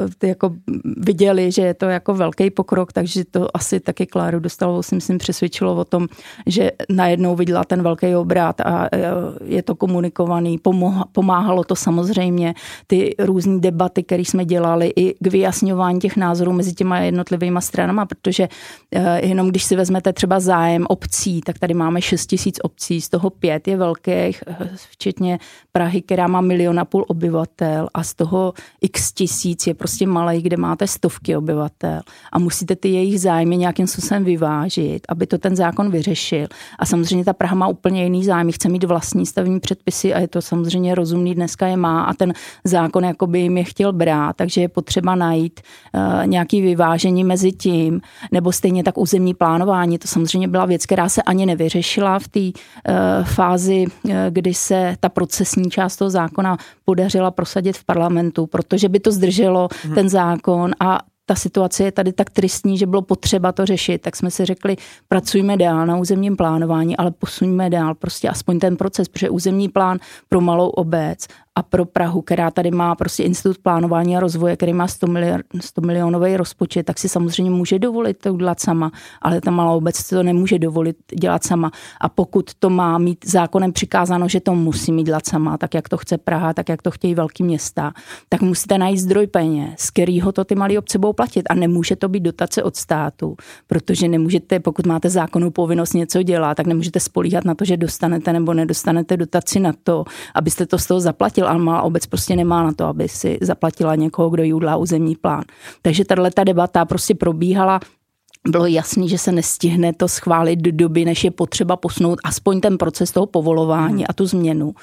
[0.02, 0.50] uh, jako
[0.96, 5.18] viděli, že je to jako velký pokrok, takže to asi taky Kláru dostalo, si myslím,
[5.18, 6.08] přesvědčilo o tom,
[6.46, 8.98] že najednou viděla ten velký obrat a a e,
[9.44, 10.58] je to komunikovaný.
[11.12, 12.54] Pomáhalo to samozřejmě
[12.86, 18.06] ty různé debaty, které jsme dělali i k vyjasňování těch názorů mezi těma jednotlivými stranama,
[18.06, 18.48] protože
[18.90, 23.08] e, jenom když si vezmete třeba zájem obcí, tak tady máme 6 tisíc obcí, z
[23.08, 25.38] toho pět je velkých, e, včetně
[25.72, 30.42] Prahy, která má milion a půl obyvatel a z toho x tisíc je prostě malý,
[30.42, 32.00] kde máte stovky obyvatel
[32.32, 36.46] a musíte ty jejich zájmy nějakým způsobem vyvážit, aby to ten zákon vyřešil.
[36.78, 40.28] A samozřejmě ta Praha má úplně jiný zájem chce mít vlastní stavní předpisy a je
[40.28, 42.32] to samozřejmě rozumný, dneska je má a ten
[42.64, 45.60] zákon jakoby jim je chtěl brát, takže je potřeba najít
[45.94, 48.00] uh, nějaký vyvážení mezi tím,
[48.32, 52.40] nebo stejně tak územní plánování, to samozřejmě byla věc, která se ani nevyřešila v té
[52.40, 52.52] uh,
[53.24, 59.00] fázi, uh, kdy se ta procesní část toho zákona podařila prosadit v parlamentu, protože by
[59.00, 59.94] to zdrželo hmm.
[59.94, 64.16] ten zákon a ta situace je tady tak tristní, že bylo potřeba to řešit, tak
[64.16, 64.76] jsme si řekli,
[65.08, 69.98] pracujme dál na územním plánování, ale posuňme dál prostě aspoň ten proces, protože územní plán
[70.28, 74.72] pro malou obec a pro Prahu, která tady má prostě institut plánování a rozvoje, který
[74.72, 79.40] má 100, milion, 100 milionový rozpočet, tak si samozřejmě může dovolit to udělat sama, ale
[79.40, 81.70] ta malá obec to nemůže dovolit dělat sama.
[82.00, 85.88] A pokud to má mít zákonem přikázáno, že to musí mít dělat sama, tak jak
[85.88, 87.92] to chce Praha, tak jak to chtějí velký města,
[88.28, 91.42] tak musíte najít zdroj peněz, z kterého to ty malé obce budou platit.
[91.50, 93.36] A nemůže to být dotace od státu,
[93.66, 98.32] protože nemůžete, pokud máte zákonnou povinnost něco dělat, tak nemůžete spolíhat na to, že dostanete
[98.32, 102.36] nebo nedostanete dotaci na to, abyste to z toho zaplatili zaplatil, ale malá obec prostě
[102.36, 105.44] nemá na to, aby si zaplatila někoho, kdo jí udělá územní plán.
[105.82, 107.80] Takže tahle ta debata prostě probíhala
[108.48, 112.78] bylo jasný, že se nestihne to schválit do doby, než je potřeba posunout aspoň ten
[112.78, 114.06] proces toho povolování hmm.
[114.08, 114.74] a tu změnu.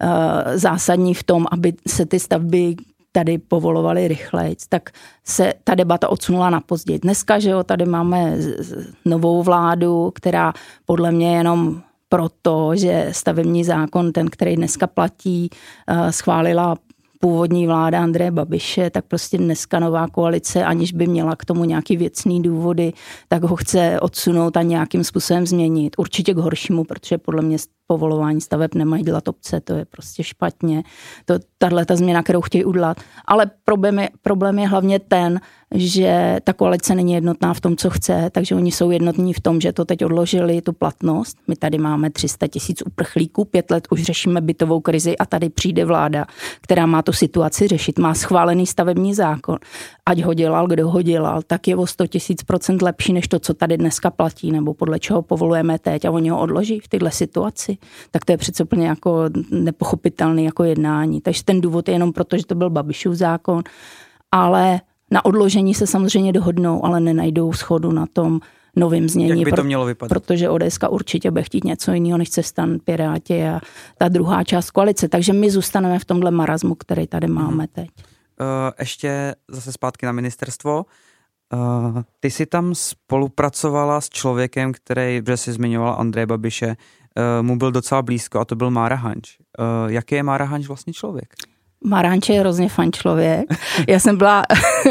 [0.00, 2.76] Eh, zásadní v tom, aby se ty stavby
[3.12, 4.90] tady povolovaly rychleji, tak
[5.24, 6.98] se ta debata odsunula na později.
[6.98, 8.36] Dneska, že jo, tady máme
[9.04, 10.52] novou vládu, která
[10.84, 15.50] podle mě jenom proto, že stavební zákon, ten, který dneska platí,
[15.88, 16.76] eh, schválila
[17.20, 21.96] původní vláda Andreje Babiše, tak prostě dneska nová koalice, aniž by měla k tomu nějaký
[21.96, 22.92] věcný důvody,
[23.28, 25.96] tak ho chce odsunout a nějakým způsobem změnit.
[25.98, 30.82] Určitě k horšímu, protože podle mě povolování staveb nemají dělat obce, to je prostě špatně.
[31.24, 33.00] To, tahle ta změna, kterou chtějí udělat.
[33.24, 35.40] Ale problém je, problém je hlavně ten,
[35.74, 39.60] že ta koalice není jednotná v tom, co chce, takže oni jsou jednotní v tom,
[39.60, 41.36] že to teď odložili, tu platnost.
[41.48, 45.84] My tady máme 300 tisíc uprchlíků, pět let už řešíme bytovou krizi a tady přijde
[45.84, 46.26] vláda,
[46.60, 49.58] která má tu situaci řešit, má schválený stavební zákon.
[50.06, 53.38] Ať ho dělal, kdo ho dělal, tak je o 100 tisíc procent lepší než to,
[53.38, 57.10] co tady dneska platí, nebo podle čeho povolujeme teď a oni ho odloží v této
[57.10, 57.75] situaci.
[58.10, 61.20] Tak to je přece úplně jako nepochopitelný jako jednání.
[61.20, 63.62] Takže ten důvod je jenom proto, že to byl Babišův zákon,
[64.32, 68.40] ale na odložení se samozřejmě dohodnou, ale nenajdou schodu na tom
[68.76, 69.40] novým znění.
[69.40, 70.08] Jak by to mělo vypadat?
[70.08, 73.60] Protože ODS určitě bude chtít něco jiného, než se stan Piráti a
[73.98, 75.08] ta druhá část koalice.
[75.08, 77.66] Takže my zůstaneme v tomhle marazmu, který tady máme hmm.
[77.72, 77.88] teď.
[77.96, 78.46] Uh,
[78.78, 80.86] ještě zase zpátky na ministerstvo.
[81.52, 86.74] Uh, ty jsi tam spolupracovala s člověkem, který, že jsi zmiňovala Andreje Babiše, uh,
[87.42, 89.36] mu byl docela blízko a to byl Mára Hanč.
[89.58, 91.34] Uh, jaký je Mára Hanč vlastně člověk?
[91.86, 93.46] Maránče je hrozně fan člověk.
[93.88, 94.42] Já jsem byla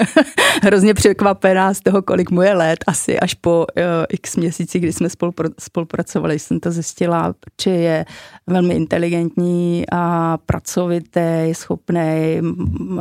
[0.63, 4.93] hrozně překvapená z toho, kolik mu je let, asi až po uh, x měsíci, kdy
[4.93, 8.05] jsme spolupr- spolupracovali, jsem to zjistila, že je
[8.47, 12.39] velmi inteligentní a pracovitý, schopný.
[12.41, 12.99] Uh,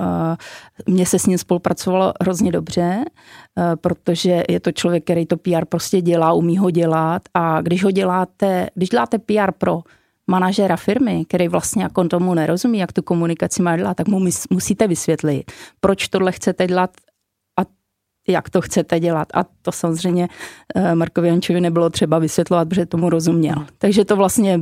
[0.87, 3.04] mně se s ním spolupracovalo hrozně dobře,
[3.57, 7.85] uh, protože je to člověk, který to PR prostě dělá, umí ho dělat a když
[7.85, 9.83] ho děláte, když děláte PR pro
[10.27, 14.89] manažera firmy, který vlastně jako tomu nerozumí, jak tu komunikaci má dělat, tak mu musíte
[14.89, 16.91] vysvětlit, proč tohle chcete dělat
[17.61, 17.63] a
[18.29, 19.29] jak to chcete dělat.
[19.35, 20.29] A to samozřejmě
[20.75, 23.67] eh, Markovi Jančovi nebylo třeba vysvětlovat, protože tomu rozuměl.
[23.79, 24.61] Takže to vlastně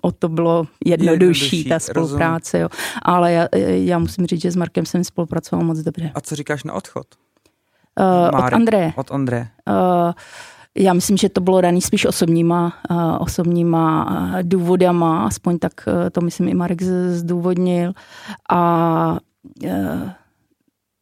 [0.00, 2.58] o to bylo jednodušší, jednodušší ta spolupráce.
[2.58, 2.68] Jo.
[3.02, 6.10] Ale já, já musím říct, že s Markem jsem spolupracoval moc dobře.
[6.14, 7.06] A co říkáš na odchod?
[8.00, 8.92] Uh, od Andreje.
[8.96, 9.48] Od Andreje.
[9.68, 10.12] Uh,
[10.76, 16.10] já myslím, že to bylo daný spíš osobníma, uh, osobníma uh, důvodama, aspoň tak uh,
[16.10, 17.92] to myslím i Marek zdůvodnil.
[18.50, 19.18] A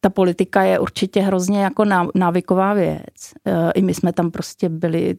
[0.01, 1.85] ta politika je určitě hrozně jako
[2.15, 3.33] návyková věc.
[3.75, 5.15] I my jsme tam prostě byli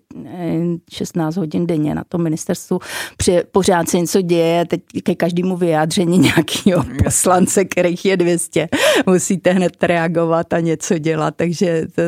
[0.92, 2.79] 16 hodin denně na tom ministerstvu.
[3.16, 8.69] Při, pořád se něco děje, teď ke každému vyjádření nějakého poslance, kterých je 200,
[9.07, 12.03] musíte hned reagovat a něco dělat, takže to,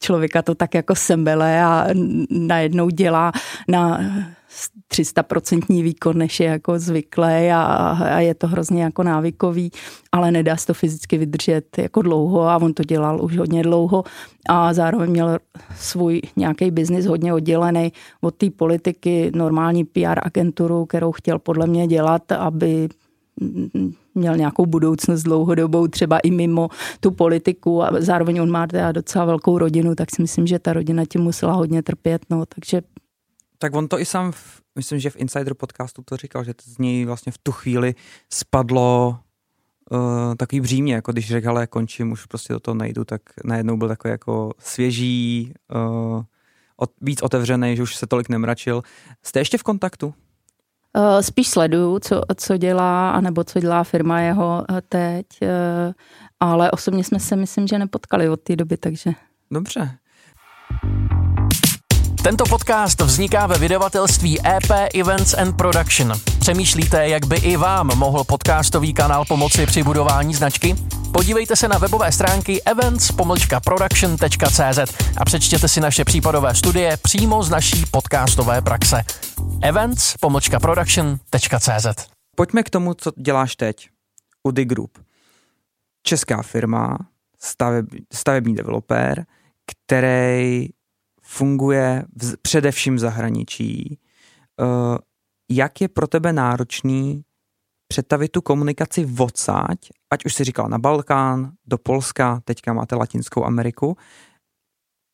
[0.00, 1.86] člověka to tak jako sembele a
[2.30, 3.32] najednou dělá
[3.68, 4.00] na
[4.92, 9.70] 300% výkon, než je jako zvyklé a, a je to hrozně jako návykový,
[10.12, 14.04] ale nedá se to fyzicky vydržet jako dlouho a on to dělal už hodně dlouho
[14.48, 15.38] a zároveň měl
[15.76, 21.86] svůj nějaký biznis hodně oddělený od té politiky, normální PR agenturu, kterou chtěl podle mě
[21.86, 22.88] dělat, aby
[24.18, 26.68] měl nějakou budoucnost dlouhodobou, třeba i mimo
[27.00, 30.72] tu politiku a zároveň on má teda docela velkou rodinu, tak si myslím, že ta
[30.72, 32.82] rodina tím musela hodně trpět, no, takže...
[33.58, 36.78] Tak on to i sám, v, myslím, že v Insider podcastu to říkal, že z
[36.78, 37.94] něj vlastně v tu chvíli
[38.32, 39.18] spadlo
[39.90, 43.76] uh, takový břímě, jako když řekl, ale končím, už prostě do toho nejdu, tak najednou
[43.76, 46.22] byl takový jako svěží, uh,
[46.76, 48.82] od, víc otevřený, že už se tolik nemračil.
[49.22, 50.14] Jste ještě v kontaktu?
[50.96, 55.92] Eh, spíš sleduju, co, co dělá, anebo co dělá firma jeho eh, teď, eh,
[56.40, 59.10] ale osobně jsme se, myslím, že nepotkali od té doby, takže...
[59.50, 59.90] Dobře.
[62.22, 66.12] Tento podcast vzniká ve vydavatelství EP Events and Production.
[66.38, 70.76] Přemýšlíte, jak by i vám mohl podcastový kanál pomoci při budování značky?
[71.12, 74.78] Podívejte se na webové stránky events-production.cz
[75.16, 79.04] a přečtěte si naše případové studie přímo z naší podcastové praxe.
[79.62, 81.86] events-production.cz
[82.36, 83.90] pojďme k tomu, co děláš teď.
[84.42, 84.98] Udy Group.
[86.02, 86.98] Česká firma,
[87.38, 89.26] staveb, stavební developer,
[89.66, 90.68] který
[91.22, 93.98] funguje v, především v zahraničí.
[94.60, 94.96] Uh,
[95.50, 97.24] jak je pro tebe náročný
[97.88, 99.78] představit tu komunikaci odsáď,
[100.10, 103.96] ať už si říkal na Balkán, do Polska, teďka máte Latinskou Ameriku.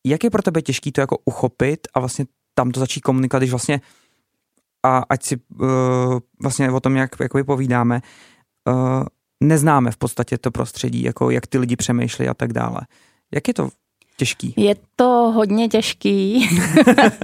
[0.05, 3.51] Jak je pro tebe těžký to jako uchopit a vlastně tam to začít komunikovat, když
[3.51, 3.81] vlastně
[4.85, 5.67] a ať si uh,
[6.41, 8.01] vlastně o tom, jak jako povídáme,
[8.67, 9.03] uh,
[9.43, 12.81] neznáme v podstatě to prostředí, jako jak ty lidi přemýšlí a tak dále.
[13.33, 13.69] Jak je to
[14.17, 14.53] těžký?
[14.57, 16.49] Je to hodně těžký.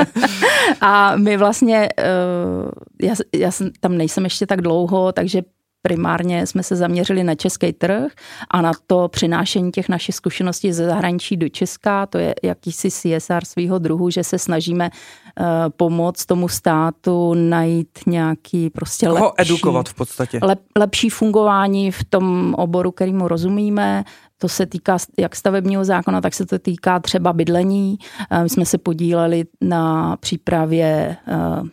[0.82, 2.72] a my vlastně, uh,
[3.02, 5.42] já, já jsem, tam nejsem ještě tak dlouho, takže
[5.82, 8.12] primárně jsme se zaměřili na český trh
[8.52, 12.06] a na to přinášení těch našich zkušeností ze zahraničí do Česka.
[12.06, 15.46] To je jakýsi CSR svého druhu, že se snažíme uh,
[15.78, 19.22] pomoct tomu státu najít nějaký prostě lepší...
[19.22, 20.40] Ho edukovat v podstatě.
[20.44, 24.04] Lep, lepší fungování v tom oboru, kterýmu rozumíme.
[24.38, 27.98] To se týká jak stavebního zákona, tak se to týká třeba bydlení.
[28.32, 31.68] Uh, my jsme se podíleli na přípravě uh,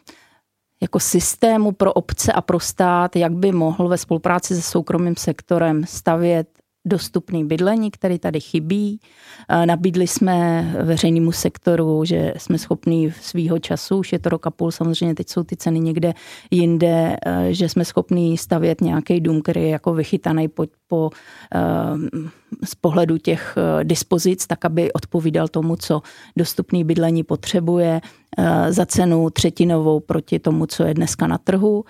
[0.80, 5.84] jako systému pro obce a pro stát, jak by mohl ve spolupráci se soukromým sektorem
[5.86, 6.48] stavět
[6.88, 9.00] dostupný bydlení, který tady chybí.
[9.64, 14.70] Nabídli jsme veřejnému sektoru, že jsme schopní svýho času, už je to rok a půl,
[14.70, 16.14] samozřejmě teď jsou ty ceny někde
[16.50, 17.16] jinde,
[17.48, 21.10] že jsme schopní stavět nějaký dům, který je jako vychytaný po, po,
[22.64, 26.02] z pohledu těch dispozic, tak aby odpovídal tomu, co
[26.36, 28.00] dostupný bydlení potřebuje
[28.68, 31.84] za cenu třetinovou proti tomu, co je dneska na trhu.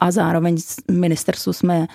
[0.00, 0.56] A zároveň
[0.90, 1.86] ministerstvu jsme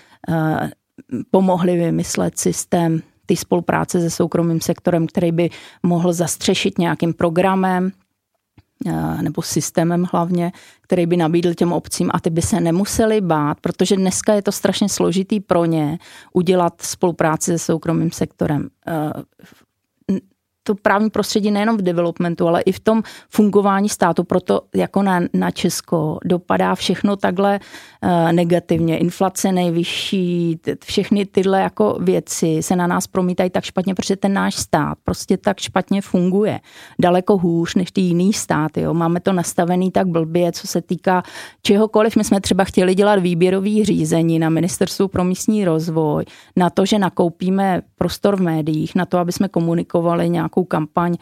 [1.32, 5.50] pomohli vymyslet systém ty spolupráce se soukromým sektorem, který by
[5.84, 7.92] mohl zastřešit nějakým programem
[8.88, 10.52] eh, nebo systémem hlavně,
[10.82, 14.52] který by nabídl těm obcím a ty by se nemuseli bát, protože dneska je to
[14.52, 16.00] strašně složitý pro ně
[16.34, 18.70] udělat spolupráci se soukromým sektorem.
[20.66, 25.22] To právní prostředí nejenom v developmentu, ale i v tom fungování státu, proto jako na,
[25.34, 27.60] na Česko dopadá všechno takhle
[28.04, 28.98] uh, negativně.
[28.98, 34.56] Inflace nejvyšší, všechny tyhle jako věci se na nás promítají tak špatně, protože ten náš
[34.56, 36.60] stát prostě tak špatně funguje.
[37.00, 38.82] Daleko hůř než ty jiný státy.
[38.82, 38.94] Jo.
[38.94, 41.24] Máme to nastavený tak blbě, co se týká
[41.62, 42.16] čehokoliv.
[42.16, 47.00] My jsme třeba chtěli dělat výběrový řízení na Ministerstvu pro místní rozvoj, na to, že
[47.00, 51.18] nakoupíme prostor v médiích, na to, aby jsme komunikovali nějak nějakou kampaň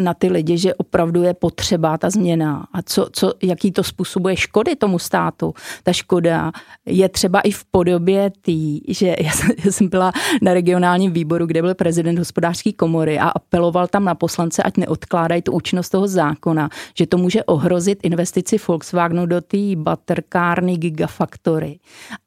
[0.00, 4.36] na ty lidi, že opravdu je potřeba ta změna a co, co, jaký to způsobuje
[4.36, 5.54] škody tomu státu.
[5.82, 6.52] Ta škoda
[6.86, 11.46] je třeba i v podobě tý, že já jsem, já jsem byla na regionálním výboru,
[11.46, 16.08] kde byl prezident hospodářské komory a apeloval tam na poslance, ať neodkládají tu účinnost toho
[16.08, 21.78] zákona, že to může ohrozit investici Volkswagenu do té baterkárny Gigafactory.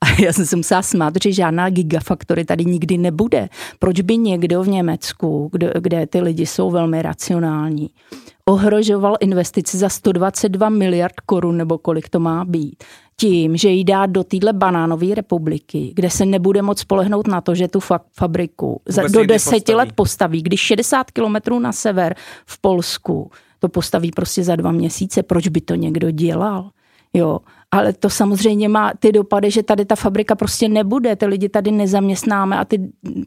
[0.01, 3.49] A já jsem se musela smát, že žádná Gigafactory tady nikdy nebude.
[3.79, 7.89] Proč by někdo v Německu, kde, kde ty lidi jsou velmi racionální.
[8.45, 12.83] Ohrožoval investici za 122 miliard korun, nebo kolik to má být,
[13.19, 17.55] tím, že ji dá do téhle banánové republiky, kde se nebude moc spolehnout na to,
[17.55, 19.77] že tu fa- fabriku za, do deseti postaví.
[19.77, 25.23] let postaví, když 60 kilometrů na sever v Polsku to postaví prostě za dva měsíce,
[25.23, 26.69] proč by to někdo dělal?
[27.13, 27.39] Jo,
[27.75, 31.71] ale to samozřejmě má ty dopady, že tady ta fabrika prostě nebude, ty lidi tady
[31.71, 32.79] nezaměstnáme a ty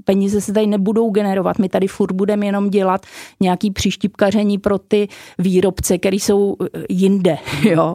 [0.04, 1.58] peníze se tady nebudou generovat.
[1.58, 3.06] My tady furt budeme jenom dělat
[3.40, 5.08] nějaký příštipkaření pro ty
[5.38, 7.38] výrobce, který jsou eh, jinde.
[7.62, 7.94] Jo.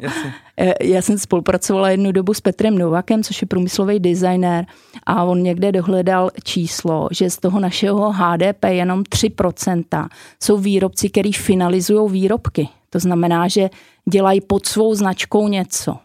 [0.57, 4.65] Eh, já jsem spolupracovala jednu dobu s Petrem Novakem, což je průmyslový designer
[5.05, 10.07] a on někde dohledal číslo, že z toho našeho HDP jenom 3%
[10.43, 12.69] jsou výrobci, který finalizují výrobky.
[12.89, 13.69] To znamená, že
[14.09, 15.97] dělají pod svou značkou něco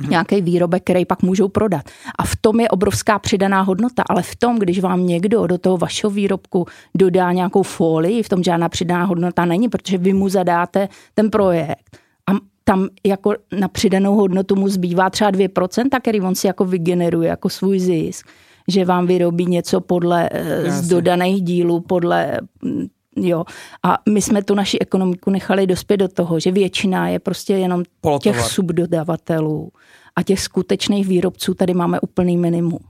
[0.00, 0.10] hmm.
[0.10, 1.82] nějaký výrobek, který pak můžou prodat.
[2.18, 5.76] A v tom je obrovská přidaná hodnota, ale v tom, když vám někdo do toho
[5.76, 10.88] vašeho výrobku dodá nějakou folii, v tom žádná přidaná hodnota není, protože vy mu zadáte
[11.14, 11.98] ten projekt
[12.30, 12.32] a
[12.64, 17.48] tam jako na přidanou hodnotu mu zbývá třeba 2%, který on si jako vygeneruje jako
[17.48, 18.26] svůj zisk
[18.70, 20.82] že vám vyrobí něco podle eh, Jasně.
[20.82, 22.86] z dodaných dílů, podle hm,
[23.16, 23.44] Jo.
[23.82, 27.82] A my jsme tu naši ekonomiku nechali dospět do toho, že většina je prostě jenom
[28.00, 28.36] Polotovar.
[28.36, 29.72] těch subdodavatelů
[30.16, 32.80] a těch skutečných výrobců tady máme úplný minimum.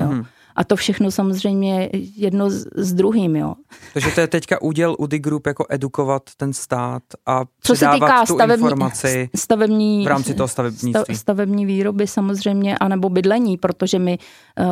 [0.00, 0.06] Jo.
[0.06, 0.24] Hmm.
[0.56, 3.54] A to všechno samozřejmě jedno s druhým, jo.
[3.94, 8.26] Takže to je teďka úděl UDI Group jako edukovat ten stát a Co se týká
[8.26, 11.16] tu stavební, informaci stavební, v rámci toho stavebnictví.
[11.16, 14.66] Stavební výroby samozřejmě, anebo bydlení, protože my uh,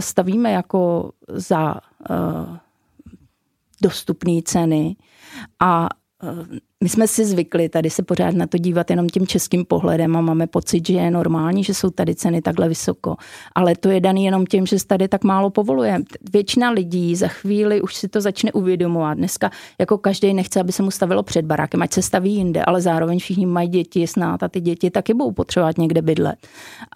[0.00, 1.74] stavíme jako za
[2.10, 2.56] uh,
[3.86, 4.96] dostupné ceny
[5.62, 5.86] a
[6.22, 10.16] eh, my jsme si zvykli tady se pořád na to dívat jenom tím českým pohledem
[10.16, 13.16] a máme pocit, že je normální, že jsou tady ceny takhle vysoko.
[13.54, 16.02] Ale to je daný jenom tím, že se tady tak málo povoluje.
[16.32, 19.14] Většina lidí za chvíli už si to začne uvědomovat.
[19.14, 19.50] Dneska
[19.80, 23.18] jako každý nechce, aby se mu stavilo před barákem, ať se staví jinde, ale zároveň
[23.18, 26.38] všichni mají děti snad a ty děti taky budou potřebovat někde bydlet.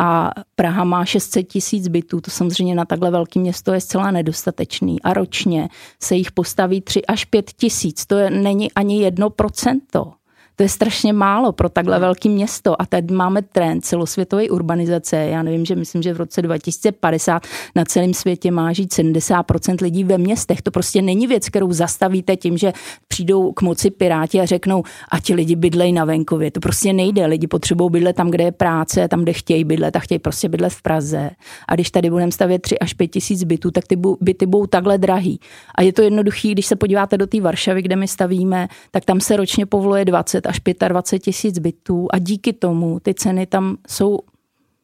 [0.00, 5.02] A Praha má 600 tisíc bytů, to samozřejmě na takhle velké město je zcela nedostatečný.
[5.02, 5.68] A ročně
[6.02, 8.06] se jich postaví 3 až 5 tisíc.
[8.06, 10.19] To je, není ani jedno procent 100%
[10.60, 12.82] To je strašně málo pro takhle velké město.
[12.82, 15.16] A teď máme trend celosvětové urbanizace.
[15.16, 17.42] Já nevím, že myslím, že v roce 2050
[17.76, 20.62] na celém světě má žít 70% lidí ve městech.
[20.62, 22.72] To prostě není věc, kterou zastavíte tím, že
[23.08, 26.50] přijdou k moci piráti a řeknou, a ti lidi bydlej na venkově.
[26.50, 27.26] To prostě nejde.
[27.26, 30.72] Lidi potřebují bydlet tam, kde je práce, tam, kde chtějí bydlet a chtějí prostě bydlet
[30.72, 31.30] v Praze.
[31.68, 34.98] A když tady budeme stavět 3 až 5 tisíc bytů, tak ty byty budou takhle
[34.98, 35.40] drahý.
[35.74, 39.20] A je to jednoduchý, když se podíváte do té Varšavy, kde my stavíme, tak tam
[39.20, 44.18] se ročně povoluje 20 až 25 tisíc bytů a díky tomu ty ceny tam jsou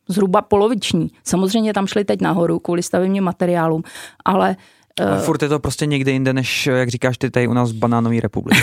[0.09, 1.11] zhruba poloviční.
[1.25, 3.83] Samozřejmě tam šly teď nahoru kvůli stavebním materiálům,
[4.25, 4.57] ale
[5.01, 7.75] a furt je to prostě někde jinde, než jak říkáš ty tady u nás v
[7.75, 8.61] Banánové republice.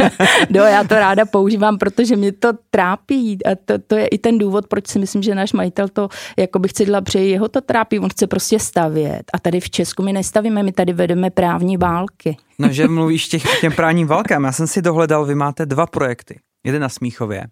[0.50, 3.38] no, já to ráda používám, protože mě to trápí.
[3.46, 6.08] A to, to, je i ten důvod, proč si myslím, že náš majitel to,
[6.38, 7.98] jako bych chci přeji, jeho to trápí.
[7.98, 9.22] On chce prostě stavět.
[9.32, 12.36] A tady v Česku my nestavíme, my tady vedeme právní války.
[12.58, 14.44] no, že mluvíš těch, těm právním válkám.
[14.44, 16.40] Já jsem si dohledal, vy máte dva projekty.
[16.64, 17.46] Jeden na Smíchově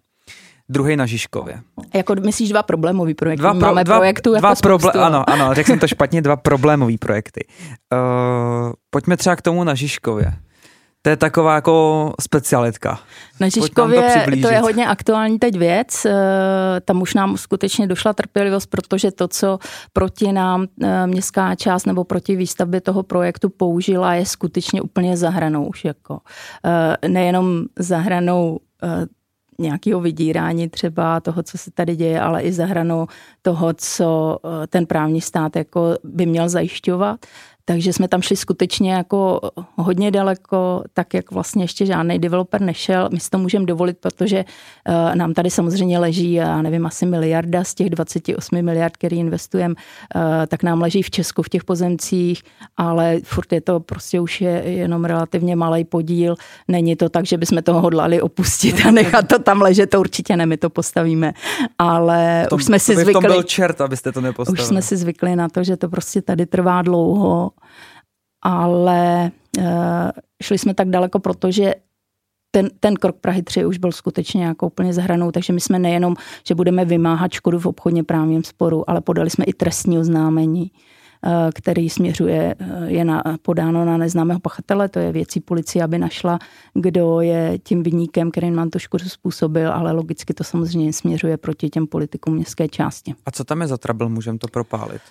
[0.71, 1.61] druhý na Žižkově.
[1.93, 3.41] Jako myslíš dva problémový projekty?
[3.41, 6.35] Dva pro, Máme dva, projektů dva jako proble- Ano, ano, řekl jsem to špatně, dva
[6.35, 7.47] problémový projekty.
[7.93, 10.33] Uh, pojďme třeba k tomu na Žižkově.
[11.03, 12.99] To je taková jako specialitka.
[13.39, 16.05] Na Žižkově to, to je hodně aktuální teď věc.
[16.05, 16.11] Eh,
[16.85, 19.59] tam už nám skutečně došla trpělivost, protože to, co
[19.93, 25.65] proti nám eh, městská část nebo proti výstavbě toho projektu použila, je skutečně úplně zahranou
[25.65, 26.19] už jako.
[27.07, 28.59] Nejenom zahranou
[29.61, 33.07] nějakého vydírání třeba toho, co se tady děje, ale i zahranou
[33.41, 37.25] toho, co eh, ten právní stát jako by měl zajišťovat.
[37.65, 39.39] Takže jsme tam šli skutečně jako
[39.75, 43.09] hodně daleko, tak jak vlastně ještě žádný developer nešel.
[43.13, 44.45] My si to můžeme dovolit, protože
[44.89, 49.75] uh, nám tady samozřejmě leží, já nevím, asi miliarda z těch 28 miliard, který investujeme,
[50.15, 52.43] uh, tak nám leží v Česku v těch pozemcích,
[52.77, 56.35] ale furt je to prostě už je jenom relativně malý podíl.
[56.67, 60.37] Není to tak, že bychom toho hodlali opustit a nechat to tam ležet, to určitě
[60.37, 61.33] ne, my to postavíme.
[61.79, 63.11] Ale tom, už jsme si zvykli.
[63.11, 64.63] V tom byl čert, abyste to nepostavili.
[64.63, 67.50] Už jsme si zvykli na to, že to prostě tady trvá dlouho
[68.41, 70.11] ale eh,
[70.43, 71.73] šli jsme tak daleko, protože
[72.51, 76.15] ten, ten krok Prahy 3 už byl skutečně jako úplně zahranou, takže my jsme nejenom,
[76.47, 80.71] že budeme vymáhat škodu v obchodně právním sporu, ale podali jsme i trestní oznámení,
[81.25, 85.97] eh, který směřuje, eh, je na, podáno na neznámého pachatele, to je věcí policie, aby
[85.97, 86.39] našla,
[86.73, 91.69] kdo je tím vyníkem, který nám tu škodu způsobil, ale logicky to samozřejmě směřuje proti
[91.69, 93.15] těm politikům městské části.
[93.25, 95.01] A co tam je za trouble, můžeme to propálit?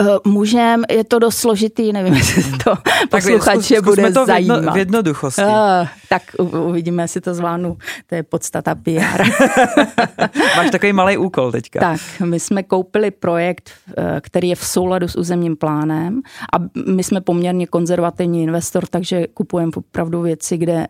[0.00, 2.74] Eh, můžem, je to dost složitý, nevím, jestli to
[3.10, 4.56] posluchače zkus, bude to zajímat.
[4.56, 5.42] V, jedno, v jednoduchosti.
[5.42, 7.78] Uh, tak uvidíme, jestli to zvládnu.
[8.06, 9.22] To je podstata PR.
[10.56, 11.80] Máš takový malý úkol teďka.
[11.80, 16.22] Tak, my jsme koupili projekt, eh, který je v souladu s územním plánem
[16.52, 16.56] a
[16.86, 20.86] my jsme poměrně konzervativní investor, takže kupujeme opravdu věci, kde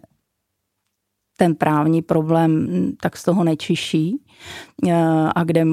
[1.36, 4.22] ten právní problém hm, tak z toho nečiší
[5.34, 5.64] a kde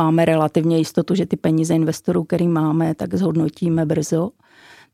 [0.00, 4.30] máme relativně jistotu, že ty peníze investorů, který máme, tak zhodnotíme brzo.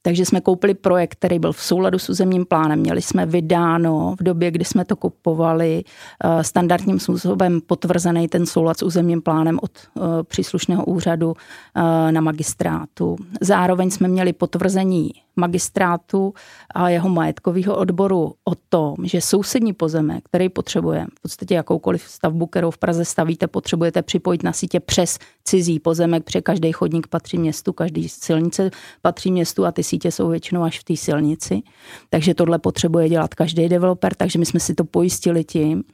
[0.07, 2.79] Takže jsme koupili projekt, který byl v souladu s územním plánem.
[2.79, 5.85] Měli jsme vydáno v době, kdy jsme to kupovali
[6.25, 12.21] eh, standardním způsobem potvrzený ten soulad s územním plánem od eh, příslušného úřadu eh, na
[12.21, 13.17] magistrátu.
[13.41, 16.35] Zároveň jsme měli potvrzení magistrátu
[16.75, 22.47] a jeho majetkového odboru o tom, že sousední pozemek, který potřebujeme, v podstatě jakoukoliv stavbu,
[22.47, 27.39] kterou v Praze stavíte, potřebujete připojit na sítě přes cizí pozemek, protože každý chodník patří
[27.39, 28.71] městu, každý silnice
[29.03, 31.63] patří městu a ty sítě jsou většinou až v té silnici.
[32.11, 35.85] Takže tohle potřebuje dělat každý developer, takže my jsme si to pojistili tím,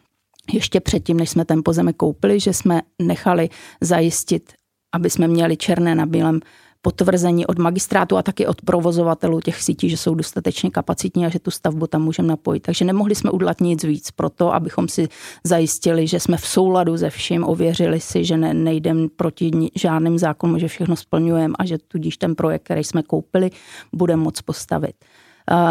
[0.52, 3.48] ještě předtím, než jsme ten pozemek koupili, že jsme nechali
[3.80, 4.52] zajistit,
[4.92, 6.40] aby jsme měli černé na bílém
[6.82, 11.38] potvrzení od magistrátu a taky od provozovatelů těch sítí, že jsou dostatečně kapacitní a že
[11.38, 12.62] tu stavbu tam můžeme napojit.
[12.62, 15.08] Takže nemohli jsme udělat nic víc pro to, abychom si
[15.44, 20.58] zajistili, že jsme v souladu se vším, ověřili si, že ne, nejdem proti žádným zákonům,
[20.58, 23.50] že všechno splňujeme a že tudíž ten projekt, který jsme koupili,
[23.92, 24.94] bude moc postavit.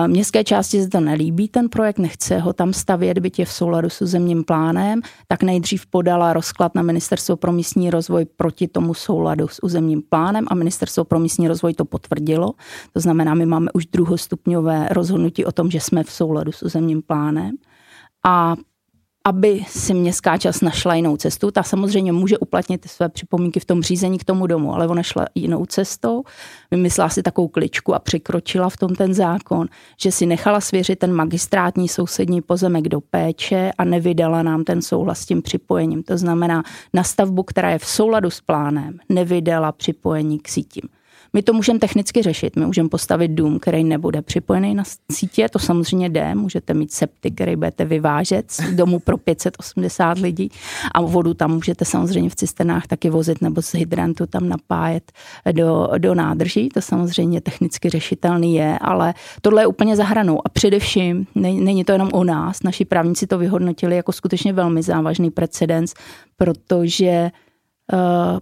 [0.07, 3.89] Městské části se to nelíbí, ten projekt, nechce ho tam stavět, byť je v souladu
[3.89, 9.47] s územním plánem, tak nejdřív podala rozklad na Ministerstvo pro místní rozvoj proti tomu souladu
[9.47, 12.53] s územním plánem a Ministerstvo pro místní rozvoj to potvrdilo.
[12.93, 17.01] To znamená, my máme už druhostupňové rozhodnutí o tom, že jsme v souladu s územním
[17.01, 17.51] plánem.
[18.25, 18.55] A
[19.23, 21.51] aby si městská část našla jinou cestu.
[21.51, 25.25] Ta samozřejmě může uplatnit své připomínky v tom řízení k tomu domu, ale ona šla
[25.35, 26.23] jinou cestou,
[26.71, 29.67] vymyslela si takovou kličku a překročila v tom ten zákon,
[29.99, 35.19] že si nechala svěřit ten magistrátní sousední pozemek do péče a nevydala nám ten souhlas
[35.19, 36.03] s tím připojením.
[36.03, 36.63] To znamená,
[36.93, 40.83] na stavbu, která je v souladu s plánem, nevydala připojení k sítím.
[41.33, 42.55] My to můžeme technicky řešit.
[42.55, 46.35] My můžeme postavit dům, který nebude připojený na sítě, to samozřejmě jde.
[46.35, 50.49] Můžete mít septy, který budete vyvážet z domu pro 580 lidí
[50.91, 55.11] a vodu tam můžete samozřejmě v cisternách taky vozit nebo z hydrantu tam napájet
[55.51, 56.69] do, do nádrží.
[56.69, 60.39] To samozřejmě technicky řešitelný je, ale tohle je úplně zahranou.
[60.45, 62.63] A především není to jenom o nás.
[62.63, 65.93] Naši právníci to vyhodnotili jako skutečně velmi závažný precedens,
[66.37, 67.31] protože eh,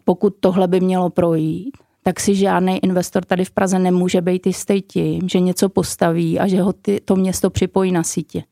[0.03, 1.77] pokud tohle by mělo projít,
[2.09, 6.47] tak si žádný investor tady v Praze nemůže být jistý tím, že něco postaví a
[6.47, 8.43] že ho ty, to město připojí na sítě.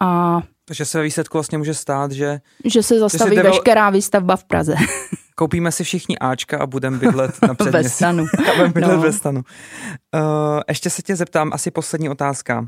[0.00, 2.40] A takže se ve výsledku vlastně může stát, že...
[2.64, 3.52] Že se zastaví že devel...
[3.52, 4.74] veškerá výstavba v Praze.
[5.34, 7.84] Koupíme si všichni Ačka a budeme bydlet na předměstí.
[7.84, 8.26] ve stanu.
[8.56, 9.02] budeme bydlet no.
[9.02, 9.42] ve stanu.
[10.14, 10.20] Uh,
[10.68, 12.66] ještě se tě zeptám, asi poslední otázka.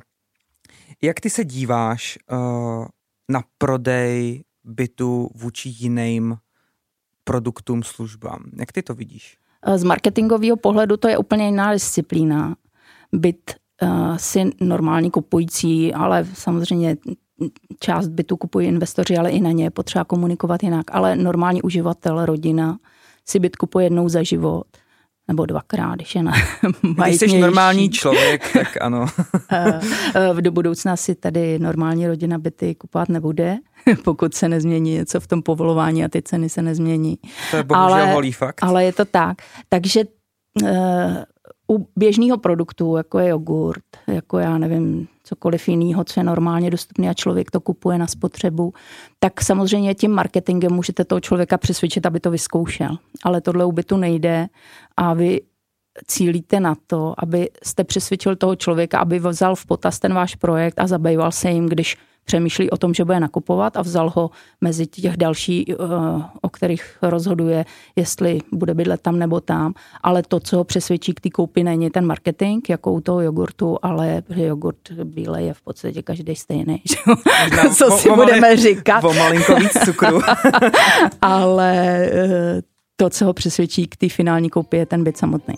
[1.02, 2.86] Jak ty se díváš uh,
[3.30, 6.36] na prodej bytu vůči jiným
[7.24, 8.44] produktům, službám?
[8.58, 9.38] Jak ty to vidíš?
[9.74, 12.56] Z marketingového pohledu to je úplně jiná disciplína.
[13.12, 16.96] Byt uh, si normální kupující, ale samozřejmě
[17.80, 20.84] část bytu kupují investoři, ale i na ně je potřeba komunikovat jinak.
[20.92, 22.78] Ale normální uživatel, rodina
[23.28, 24.66] si byt kupuje jednou za život
[25.28, 26.32] nebo dvakrát, když je na
[27.06, 29.06] Když jsi normální člověk, tak ano.
[29.52, 29.80] Eh,
[30.14, 33.56] eh, do budoucna si tady normální rodina byty kupovat nebude,
[34.04, 37.18] pokud se nezmění něco v tom povolování a ty ceny se nezmění.
[37.50, 38.62] To je bohužel ale, holý fakt.
[38.62, 39.36] Ale je to tak.
[39.68, 40.04] Takže
[40.62, 40.68] uh,
[41.70, 47.10] u běžného produktu, jako je jogurt, jako já nevím, cokoliv jiného, co je normálně dostupné
[47.10, 48.74] a člověk to kupuje na spotřebu,
[49.18, 52.98] tak samozřejmě tím marketingem můžete toho člověka přesvědčit, aby to vyzkoušel.
[53.24, 54.46] Ale tohle u bytu nejde
[54.96, 55.40] a vy
[56.06, 60.78] cílíte na to, aby jste přesvědčil toho člověka, aby vzal v potaz ten váš projekt
[60.78, 61.96] a zabýval se jim, když
[62.26, 65.74] přemýšlí o tom, že bude nakupovat a vzal ho mezi těch další, eh,
[66.42, 67.64] o kterých rozhoduje,
[67.96, 69.74] jestli bude bydlet tam nebo tam.
[70.02, 73.78] Ale to, co ho přesvědčí k té koupi, není ten marketing, jako u toho jogurtu,
[73.82, 76.82] ale jogurt bílej je v podstatě každý stejný.
[76.88, 77.70] Že?
[77.74, 79.04] co si o, budeme malin, říkat.
[79.04, 80.20] O malinko víc cukru.
[81.22, 81.76] ale
[82.12, 82.62] eh,
[82.96, 85.54] to, co ho přesvědčí k té finální koupi, je ten byt samotný.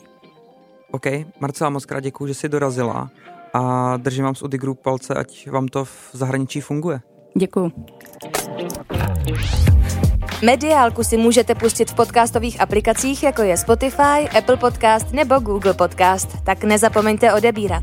[0.91, 1.07] OK,
[1.41, 3.11] Marcela, moc krát děkuji, že jsi dorazila
[3.59, 7.01] a držím vám z Udi Group palce, ať vám to v zahraničí funguje.
[7.37, 7.73] Děkuji.
[10.45, 16.29] Mediálku si můžete pustit v podcastových aplikacích, jako je Spotify, Apple Podcast nebo Google Podcast,
[16.45, 17.83] tak nezapomeňte odebírat.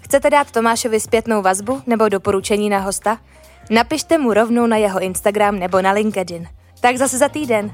[0.00, 3.18] Chcete dát Tomášovi zpětnou vazbu nebo doporučení na hosta?
[3.70, 6.46] Napište mu rovnou na jeho Instagram nebo na LinkedIn.
[6.80, 7.70] Tak zase za týden.